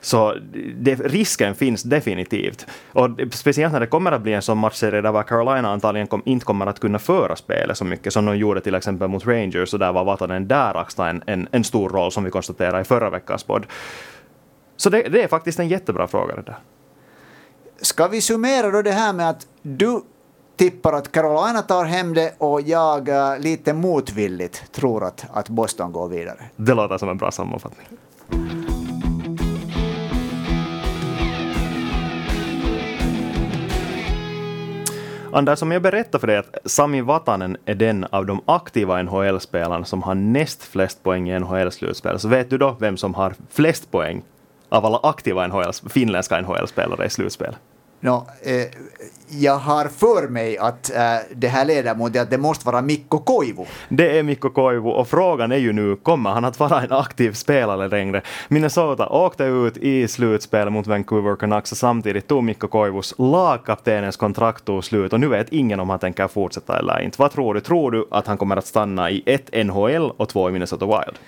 Så 0.00 0.34
det, 0.76 0.94
risken 0.94 1.54
finns 1.54 1.82
definitivt. 1.82 2.66
Och 2.92 3.10
speciellt 3.32 3.72
när 3.72 3.80
det 3.80 3.86
kommer 3.86 4.12
att 4.12 4.22
bli 4.22 4.32
en 4.32 4.42
sån 4.42 4.58
matchserie 4.58 5.00
där 5.00 5.22
Carolina 5.22 5.68
antagligen 5.68 6.06
kom, 6.06 6.22
inte 6.24 6.46
kommer 6.46 6.66
att 6.66 6.80
kunna 6.80 6.98
föra 6.98 7.36
spelet 7.36 7.78
så 7.78 7.84
mycket 7.84 8.12
som 8.12 8.24
de 8.26 8.36
gjorde 8.36 8.60
till 8.60 8.74
exempel 8.74 9.08
mot 9.08 9.26
Rangers 9.26 9.72
och 9.72 9.78
där 9.78 9.92
var 9.92 10.04
Vatanen 10.04 10.48
där 10.48 10.76
axlade 10.76 11.10
en, 11.10 11.22
en, 11.26 11.48
en, 11.50 11.64
stor 11.64 11.88
roll 11.88 12.12
som 12.12 12.24
vi 12.24 12.30
konstaterade 12.30 12.80
i 12.80 12.84
förra 12.84 13.10
veckans 13.10 13.44
podd. 13.44 13.66
Så 14.76 14.90
det, 14.90 15.02
det 15.02 15.22
är 15.22 15.28
faktiskt 15.28 15.58
en 15.58 15.68
jättebra 15.68 16.06
fråga 16.06 16.36
det 16.36 16.42
där. 16.42 16.58
Ska 17.80 18.08
vi 18.08 18.20
summera 18.20 18.70
då 18.70 18.82
det 18.82 18.92
här 18.92 19.12
med 19.12 19.30
att 19.30 19.46
du 19.62 20.00
tippar 20.56 20.92
att 20.92 21.12
Carolina 21.12 21.62
tar 21.62 21.84
hem 21.84 22.14
det 22.14 22.34
och 22.38 22.60
jag 22.60 23.08
uh, 23.08 23.38
lite 23.38 23.72
motvilligt 23.72 24.72
tror 24.72 25.04
att, 25.04 25.26
att 25.32 25.48
Boston 25.48 25.92
går 25.92 26.08
vidare? 26.08 26.38
Det 26.56 26.74
låter 26.74 26.98
som 26.98 27.08
en 27.08 27.16
bra 27.16 27.30
sammanfattning. 27.30 27.86
Anders, 35.36 35.58
som 35.58 35.72
jag 35.72 35.82
berättade 35.82 36.20
för 36.20 36.26
dig 36.26 36.36
att 36.36 36.56
Sami 36.64 37.00
Vatanen 37.00 37.56
är 37.64 37.74
den 37.74 38.04
av 38.04 38.26
de 38.26 38.40
aktiva 38.46 39.02
NHL-spelarna 39.02 39.84
som 39.84 40.02
har 40.02 40.14
näst 40.14 40.62
flest 40.62 41.02
poäng 41.02 41.30
i 41.30 41.38
NHL-slutspel. 41.38 42.18
Så 42.18 42.28
vet 42.28 42.50
du 42.50 42.58
då 42.58 42.76
vem 42.80 42.96
som 42.96 43.14
har 43.14 43.34
flest 43.50 43.90
poäng 43.90 44.22
av 44.68 44.86
alla 44.86 45.00
aktiva 45.02 45.46
NHL, 45.46 45.72
finländska 45.88 46.40
NHL-spelare 46.40 47.06
i 47.06 47.10
slutspel? 47.10 47.56
No, 48.00 48.26
eh, 48.42 48.66
jag 49.28 49.58
har 49.58 49.88
för 49.88 50.28
mig 50.28 50.58
att 50.58 50.90
eh, 50.96 51.16
det 51.34 51.48
här 51.48 51.64
leder 51.64 51.94
mot 51.94 52.16
att 52.16 52.30
det 52.30 52.38
måste 52.38 52.66
vara 52.66 52.82
Mikko 52.82 53.18
Koivu. 53.18 53.64
Det 53.88 54.18
är 54.18 54.22
Mikko 54.22 54.50
Koivu 54.50 54.88
och 54.88 55.08
frågan 55.08 55.52
är 55.52 55.56
ju 55.56 55.72
nu, 55.72 55.96
kommer 55.96 56.30
han 56.30 56.44
att 56.44 56.60
vara 56.60 56.82
en 56.82 56.92
aktiv 56.92 57.32
spelare 57.32 57.88
längre? 57.88 58.22
Minnesota 58.48 59.08
åkte 59.08 59.44
ut 59.44 59.76
i 59.76 60.08
slutspel 60.08 60.70
mot 60.70 60.86
Vancouver 60.86 61.36
Canucks 61.36 61.72
och 61.72 61.78
samtidigt 61.78 62.28
tog 62.28 62.44
Mikko 62.44 62.68
Koivus 62.68 63.14
lagkaptenens 63.18 64.16
kontrakt 64.16 64.64
tog 64.64 64.84
slut 64.84 65.12
och 65.12 65.20
nu 65.20 65.28
vet 65.28 65.48
ingen 65.52 65.80
om 65.80 65.90
han 65.90 65.98
tänker 65.98 66.28
fortsätta 66.28 66.78
eller 66.78 67.00
inte. 67.00 67.16
Vad 67.20 67.32
tror 67.32 67.54
du? 67.54 67.60
Tror 67.60 67.90
du 67.90 68.06
att 68.10 68.26
han 68.26 68.38
kommer 68.38 68.56
att 68.56 68.66
stanna 68.66 69.10
i 69.10 69.22
ett 69.26 69.66
NHL 69.66 70.10
och 70.16 70.28
två 70.28 70.48
i 70.48 70.52
Minnesota 70.52 70.86
Wild? 70.86 71.18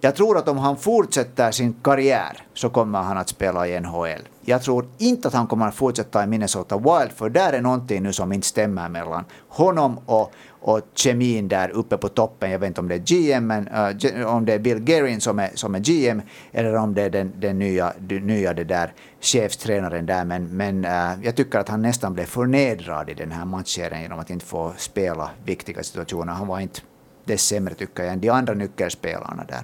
Jag 0.00 0.16
tror 0.16 0.38
att 0.38 0.48
om 0.48 0.58
han 0.58 0.76
fortsätter 0.76 1.50
sin 1.50 1.74
karriär 1.82 2.38
så 2.54 2.70
kommer 2.70 3.02
han 3.02 3.18
att 3.18 3.28
spela 3.28 3.68
i 3.68 3.80
NHL. 3.80 4.28
Jag 4.44 4.62
tror 4.62 4.86
inte 4.98 5.28
att 5.28 5.34
han 5.34 5.46
kommer 5.46 5.68
att 5.68 5.74
fortsätta 5.74 6.24
i 6.24 6.26
Minnesota 6.26 6.76
Wild, 6.76 7.12
för 7.12 7.30
där 7.30 7.52
är 7.52 7.60
någonting 7.60 8.02
nu 8.02 8.12
som 8.12 8.32
inte 8.32 8.46
stämmer 8.46 8.88
mellan 8.88 9.24
honom 9.48 9.98
och, 10.06 10.32
och 10.48 10.80
kemin 10.94 11.48
där 11.48 11.70
uppe 11.70 11.96
på 11.96 12.08
toppen. 12.08 12.50
Jag 12.50 12.58
vet 12.58 12.66
inte 12.66 12.80
om 12.80 12.88
det 12.88 12.94
är 12.94 12.98
GM, 12.98 13.46
men, 13.46 13.68
uh, 13.68 14.26
om 14.26 14.44
det 14.44 14.52
är 14.52 14.58
Bill 14.58 14.78
Guerin 14.78 15.20
som 15.20 15.38
är, 15.38 15.50
som 15.54 15.74
är 15.74 15.78
GM, 15.78 16.22
eller 16.52 16.74
om 16.74 16.94
det 16.94 17.02
är 17.02 17.10
den, 17.10 17.32
den 17.36 17.58
nya, 17.58 17.92
den 17.98 18.26
nya 18.26 18.52
det 18.52 18.64
där 18.64 18.92
chefstränaren 19.20 20.06
där. 20.06 20.24
Men, 20.24 20.56
men 20.56 20.84
uh, 20.84 21.24
jag 21.24 21.36
tycker 21.36 21.58
att 21.58 21.68
han 21.68 21.82
nästan 21.82 22.14
blev 22.14 22.24
förnedrad 22.24 23.10
i 23.10 23.14
den 23.14 23.32
här 23.32 23.44
matchserien 23.44 24.02
genom 24.02 24.18
att 24.18 24.30
inte 24.30 24.46
få 24.46 24.72
spela 24.76 25.30
viktiga 25.44 25.82
situationer. 25.82 26.32
Han 26.32 26.46
var 26.46 26.60
inte 26.60 26.80
det 27.24 27.38
sämre 27.38 27.74
tycker 27.74 28.02
jag 28.02 28.12
än 28.12 28.20
de 28.20 28.30
andra 28.30 28.54
nyckelspelarna 28.54 29.44
där. 29.48 29.62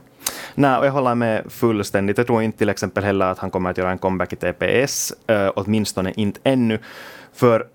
Nej, 0.54 0.78
och 0.78 0.86
jag 0.86 0.92
håller 0.92 1.14
med 1.14 1.42
fullständigt. 1.48 2.18
Jag 2.18 2.26
tror 2.26 2.42
inte 2.42 2.58
till 2.58 2.68
exempel 2.68 3.04
heller 3.04 3.26
att 3.26 3.38
han 3.38 3.50
kommer 3.50 3.70
att 3.70 3.78
göra 3.78 3.90
en 3.90 3.98
comeback 3.98 4.32
i 4.32 4.36
TPS, 4.36 5.12
uh, 5.30 5.36
eh, 5.36 5.52
åtminstone 5.54 6.12
inte 6.16 6.40
ännu. 6.44 6.78
För 7.32 7.66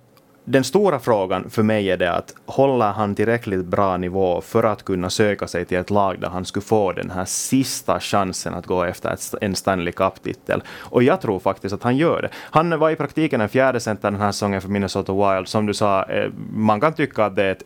den 0.50 0.63
stora 0.63 1.00
frågan 1.00 1.50
för 1.50 1.63
mig 1.63 1.91
är 1.91 1.98
det 1.98 2.12
att 2.12 2.34
håller 2.46 2.91
han 2.91 3.15
tillräckligt 3.15 3.65
bra 3.65 3.98
nivå 3.98 4.41
för 4.41 4.63
att 4.63 4.84
kunna 4.84 5.10
söka 5.10 5.48
sig 5.48 5.65
till 5.65 5.78
ett 5.78 5.89
lag 5.89 6.20
där 6.20 6.30
han 6.30 6.46
skulle 6.46 6.65
få 6.65 6.91
den 6.91 7.10
här 7.10 7.26
sista 7.26 8.00
chansen 8.00 8.54
att 8.54 8.65
gå 8.65 8.84
efter 8.84 9.17
en 9.41 9.56
Stanley 9.56 9.93
Cup-titel. 9.93 10.63
Och 10.80 11.04
jag 11.04 11.22
tror 11.22 11.39
faktiskt 11.39 11.74
att 11.74 11.84
han 11.84 11.98
gör 11.98 12.22
det. 12.22 12.30
Han 12.36 12.80
var 12.80 12.89
i 12.89 12.96
praktiken 12.96 13.41
en 13.41 13.50
fjärde 13.50 13.80
center 13.80 14.12
den 14.12 14.22
här 14.22 14.32
säsongen 14.32 14.62
för 14.62 14.70
Minnesota 14.70 15.13
Wild. 15.13 15.48
Som 15.48 15.65
du 15.65 15.74
sa, 15.74 16.04
eh, 16.04 16.32
man 16.54 16.82
kan 16.82 16.93
tycka 16.93 17.26
att 17.26 17.36
det 17.36 17.43
är 17.43 17.52
ett, 17.52 17.63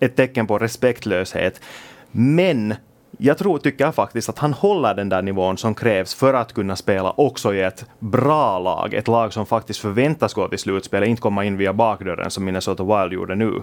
ett 0.00 0.16
tecken 0.16 0.46
på 0.46 0.58
respektlöshet. 0.58 1.60
Men 2.10 2.74
jag 3.20 3.38
tror, 3.38 3.58
tycker 3.58 3.84
jag 3.84 3.94
faktiskt 3.94 4.28
att 4.28 4.38
han 4.38 4.52
håller 4.52 4.94
den 4.94 5.08
där 5.08 5.22
nivån 5.22 5.58
som 5.58 5.74
krävs 5.74 6.14
för 6.14 6.34
att 6.34 6.52
kunna 6.52 6.76
spela 6.76 7.10
också 7.10 7.54
i 7.54 7.60
ett 7.60 7.86
bra 7.98 8.58
lag. 8.58 8.94
Ett 8.94 9.08
lag 9.08 9.32
som 9.32 9.46
faktiskt 9.46 9.80
förväntas 9.80 10.34
gå 10.34 10.48
till 10.48 10.58
slutspel, 10.58 11.04
inte 11.04 11.22
komma 11.22 11.44
in 11.44 11.56
via 11.56 11.72
bakdörren 11.72 12.30
som 12.30 12.44
Minnesota 12.44 12.84
Wild 12.84 13.12
gjorde 13.12 13.34
nu. 13.34 13.62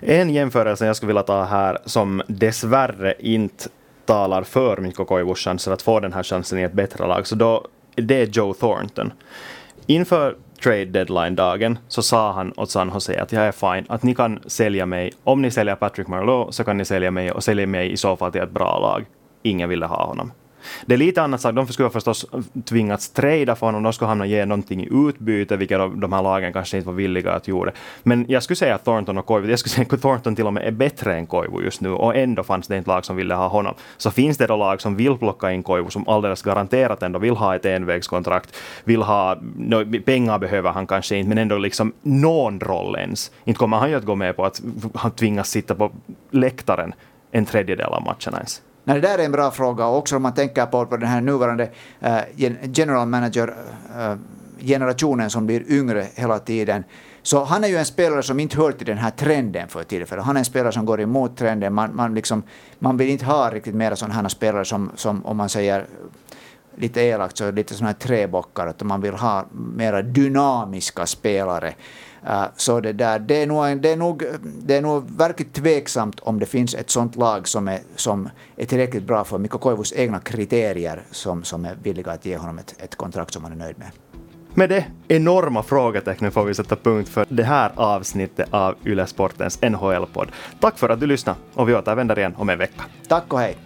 En 0.00 0.30
jämförelse 0.30 0.86
jag 0.86 0.96
skulle 0.96 1.08
vilja 1.08 1.22
ta 1.22 1.42
här 1.42 1.78
som 1.84 2.22
dessvärre 2.26 3.14
inte 3.18 3.68
talar 4.04 4.42
för 4.42 4.76
Mikko 4.76 5.04
Koivus 5.04 5.38
chanser 5.38 5.72
att 5.72 5.82
få 5.82 6.00
den 6.00 6.12
här 6.12 6.22
chansen 6.22 6.58
i 6.58 6.62
ett 6.62 6.72
bättre 6.72 7.06
lag, 7.06 7.26
så 7.26 7.34
då 7.34 7.66
det 7.94 8.22
är 8.22 8.26
Joe 8.26 8.54
Thornton. 8.54 9.12
Inför 9.86 10.36
trade 10.62 10.84
deadline-dagen 10.84 11.78
så 11.88 12.02
sa 12.02 12.32
han 12.32 12.52
åt 12.56 12.70
San 12.70 12.90
Jose 12.94 13.22
att 13.22 13.32
jag 13.32 13.42
är 13.44 13.52
fine, 13.52 13.86
att 13.88 14.02
ni 14.02 14.14
kan 14.14 14.40
sälja 14.46 14.86
mig. 14.86 15.12
Om 15.24 15.42
ni 15.42 15.50
säljer 15.50 15.76
Patrick 15.76 16.08
Marleau 16.08 16.52
så 16.52 16.64
kan 16.64 16.76
ni 16.76 16.84
sälja 16.84 17.10
mig 17.10 17.32
och 17.32 17.44
sälja 17.44 17.66
mig 17.66 17.92
i 17.92 17.96
så 17.96 18.16
fall 18.16 18.32
till 18.32 18.40
ett 18.40 18.50
bra 18.50 18.78
lag. 18.78 19.04
Ingen 19.42 19.68
ville 19.68 19.86
ha 19.86 20.06
honom. 20.06 20.32
Det 20.86 20.94
är 20.94 20.98
lite 20.98 21.22
annat 21.22 21.40
sak. 21.40 21.54
De 21.54 21.66
skulle 21.66 21.90
förstås 21.90 22.26
tvingats 22.64 23.10
trada 23.10 23.54
för 23.54 23.66
honom. 23.66 23.82
De 23.82 23.92
skulle 23.92 24.08
hamna 24.08 24.26
ge 24.26 24.44
någonting 24.44 24.82
i 24.82 24.88
utbyte, 25.08 25.56
vilket 25.56 25.78
de 25.96 26.12
här 26.12 26.22
lagen 26.22 26.52
kanske 26.52 26.76
inte 26.76 26.86
var 26.86 26.94
villiga 26.94 27.32
att 27.32 27.48
göra. 27.48 27.72
Men 28.02 28.24
jag 28.28 28.42
skulle 28.42 28.56
säga 28.56 28.74
att 28.74 28.84
Thornton 28.84 29.18
och 29.18 29.26
Koivu, 29.26 29.50
jag 29.50 29.58
skulle 29.58 29.70
säga 29.70 29.86
att 29.92 30.02
Thornton 30.02 30.36
till 30.36 30.46
och 30.46 30.52
med 30.52 30.66
är 30.66 30.70
bättre 30.70 31.14
än 31.14 31.26
Koivu 31.26 31.64
just 31.64 31.80
nu 31.80 31.90
och 31.90 32.16
ändå 32.16 32.42
fanns 32.42 32.68
det 32.68 32.76
inte 32.76 32.90
lag 32.90 33.04
som 33.04 33.16
ville 33.16 33.34
ha 33.34 33.48
honom. 33.48 33.74
Så 33.96 34.10
finns 34.10 34.38
det 34.38 34.46
då 34.46 34.56
lag 34.56 34.80
som 34.80 34.96
vill 34.96 35.16
plocka 35.16 35.52
in 35.52 35.62
Koivu 35.62 35.90
som 35.90 36.08
alldeles 36.08 36.42
garanterat 36.42 37.02
ändå 37.02 37.18
vill 37.18 37.36
ha 37.36 37.56
ett 37.56 37.66
envägskontrakt, 37.66 38.56
vill 38.84 39.02
ha, 39.02 39.38
no, 39.56 40.00
pengar 40.00 40.38
behöver 40.38 40.70
han 40.70 40.86
kanske 40.86 41.16
inte, 41.16 41.28
men 41.28 41.38
ändå 41.38 41.58
liksom 41.58 41.92
någon 42.02 42.60
roll 42.60 42.96
ens. 42.96 43.30
Inte 43.44 43.58
kommer 43.58 43.76
han 43.76 43.90
ju 43.90 43.96
att 43.96 44.04
gå 44.04 44.14
med 44.14 44.36
på 44.36 44.44
att 44.44 44.62
han 44.94 45.10
tvingas 45.10 45.50
sitta 45.50 45.74
på 45.74 45.92
läktaren 46.30 46.94
en 47.30 47.44
tredjedel 47.44 47.86
av 47.86 48.02
matcherna 48.02 48.38
ens. 48.38 48.62
Nej, 48.84 49.00
det 49.00 49.08
där 49.08 49.18
är 49.18 49.24
en 49.24 49.32
bra 49.32 49.50
fråga 49.50 49.86
och 49.86 49.98
också 49.98 50.16
om 50.16 50.22
man 50.22 50.34
tänker 50.34 50.66
på, 50.66 50.86
på 50.86 50.96
den 50.96 51.08
här 51.08 51.20
nuvarande 51.20 51.70
uh, 52.02 52.20
general 52.72 53.08
manager-generationen 53.08 55.20
eh, 55.20 55.24
uh, 55.24 55.28
som 55.28 55.46
blir 55.46 55.72
yngre 55.72 56.06
hela 56.14 56.38
tiden. 56.38 56.84
Så 57.22 57.44
han 57.44 57.64
är 57.64 57.68
ju 57.68 57.76
en 57.76 57.84
spelare 57.84 58.22
som 58.22 58.40
inte 58.40 58.56
hör 58.56 58.72
till 58.72 58.86
den 58.86 58.98
här 58.98 59.10
trenden 59.10 59.68
för 59.68 59.84
tillfället. 59.84 60.24
Han 60.24 60.36
är 60.36 60.38
en 60.38 60.44
spelare 60.44 60.72
som 60.72 60.84
går 60.84 61.00
emot 61.00 61.36
trenden. 61.36 61.74
Man, 61.74 61.96
man, 61.96 62.14
liksom, 62.14 62.42
man 62.78 62.96
vill 62.96 63.08
inte 63.08 63.24
ha 63.24 63.50
riktigt 63.50 63.74
mera 63.74 63.96
sådana 63.96 64.14
här 64.14 64.28
spelare 64.28 64.64
som, 64.64 64.90
som, 64.96 65.26
om 65.26 65.36
man 65.36 65.48
säger 65.48 65.86
lite 66.76 67.00
elakt, 67.00 67.36
så 67.36 67.50
lite 67.50 67.74
sådana 67.74 67.88
här 67.88 67.94
träbockar. 67.94 68.66
Att 68.66 68.82
man 68.82 69.00
vill 69.00 69.14
ha 69.14 69.46
mera 69.52 70.02
dynamiska 70.02 71.06
spelare. 71.06 71.74
Uh, 72.26 72.44
så 72.56 72.80
det, 72.80 72.92
där, 72.92 73.18
det, 73.18 73.42
är 73.42 73.46
nog, 73.46 73.80
det, 73.82 73.92
är 73.92 73.96
nog, 73.96 74.24
det 74.42 74.76
är 74.76 74.82
nog 74.82 75.10
verkligt 75.10 75.52
tveksamt 75.52 76.20
om 76.20 76.38
det 76.38 76.46
finns 76.46 76.74
ett 76.74 76.90
sånt 76.90 77.16
lag 77.16 77.48
som 77.48 77.68
är, 77.68 77.80
som 77.96 78.28
är 78.56 78.64
tillräckligt 78.64 79.02
bra 79.02 79.24
för 79.24 79.38
Mikko 79.38 79.58
Koivus 79.58 79.92
egna 79.96 80.20
kriterier 80.20 81.02
som, 81.10 81.44
som 81.44 81.64
är 81.64 81.76
villiga 81.82 82.12
att 82.12 82.26
ge 82.26 82.36
honom 82.36 82.58
ett, 82.58 82.74
ett 82.78 82.96
kontrakt 82.96 83.32
som 83.32 83.44
han 83.44 83.52
är 83.52 83.56
nöjd 83.56 83.78
med. 83.78 83.90
Med 84.56 84.68
det 84.68 84.86
enorma 85.08 85.62
frågetecknet 85.62 86.34
får 86.34 86.44
vi 86.44 86.54
sätta 86.54 86.76
punkt 86.76 87.08
för 87.08 87.26
det 87.28 87.42
här 87.42 87.72
avsnittet 87.74 88.48
av 88.50 88.74
Yle 88.86 89.06
Sportens 89.06 89.62
NHL-podd. 89.62 90.28
Tack 90.60 90.78
för 90.78 90.88
att 90.88 91.00
du 91.00 91.06
lyssnade 91.06 91.38
och 91.54 91.68
vi 91.68 91.74
återvänder 91.74 92.18
igen 92.18 92.34
om 92.36 92.48
en 92.48 92.58
vecka. 92.58 92.82
Tack 93.08 93.32
och 93.32 93.40
hej! 93.40 93.56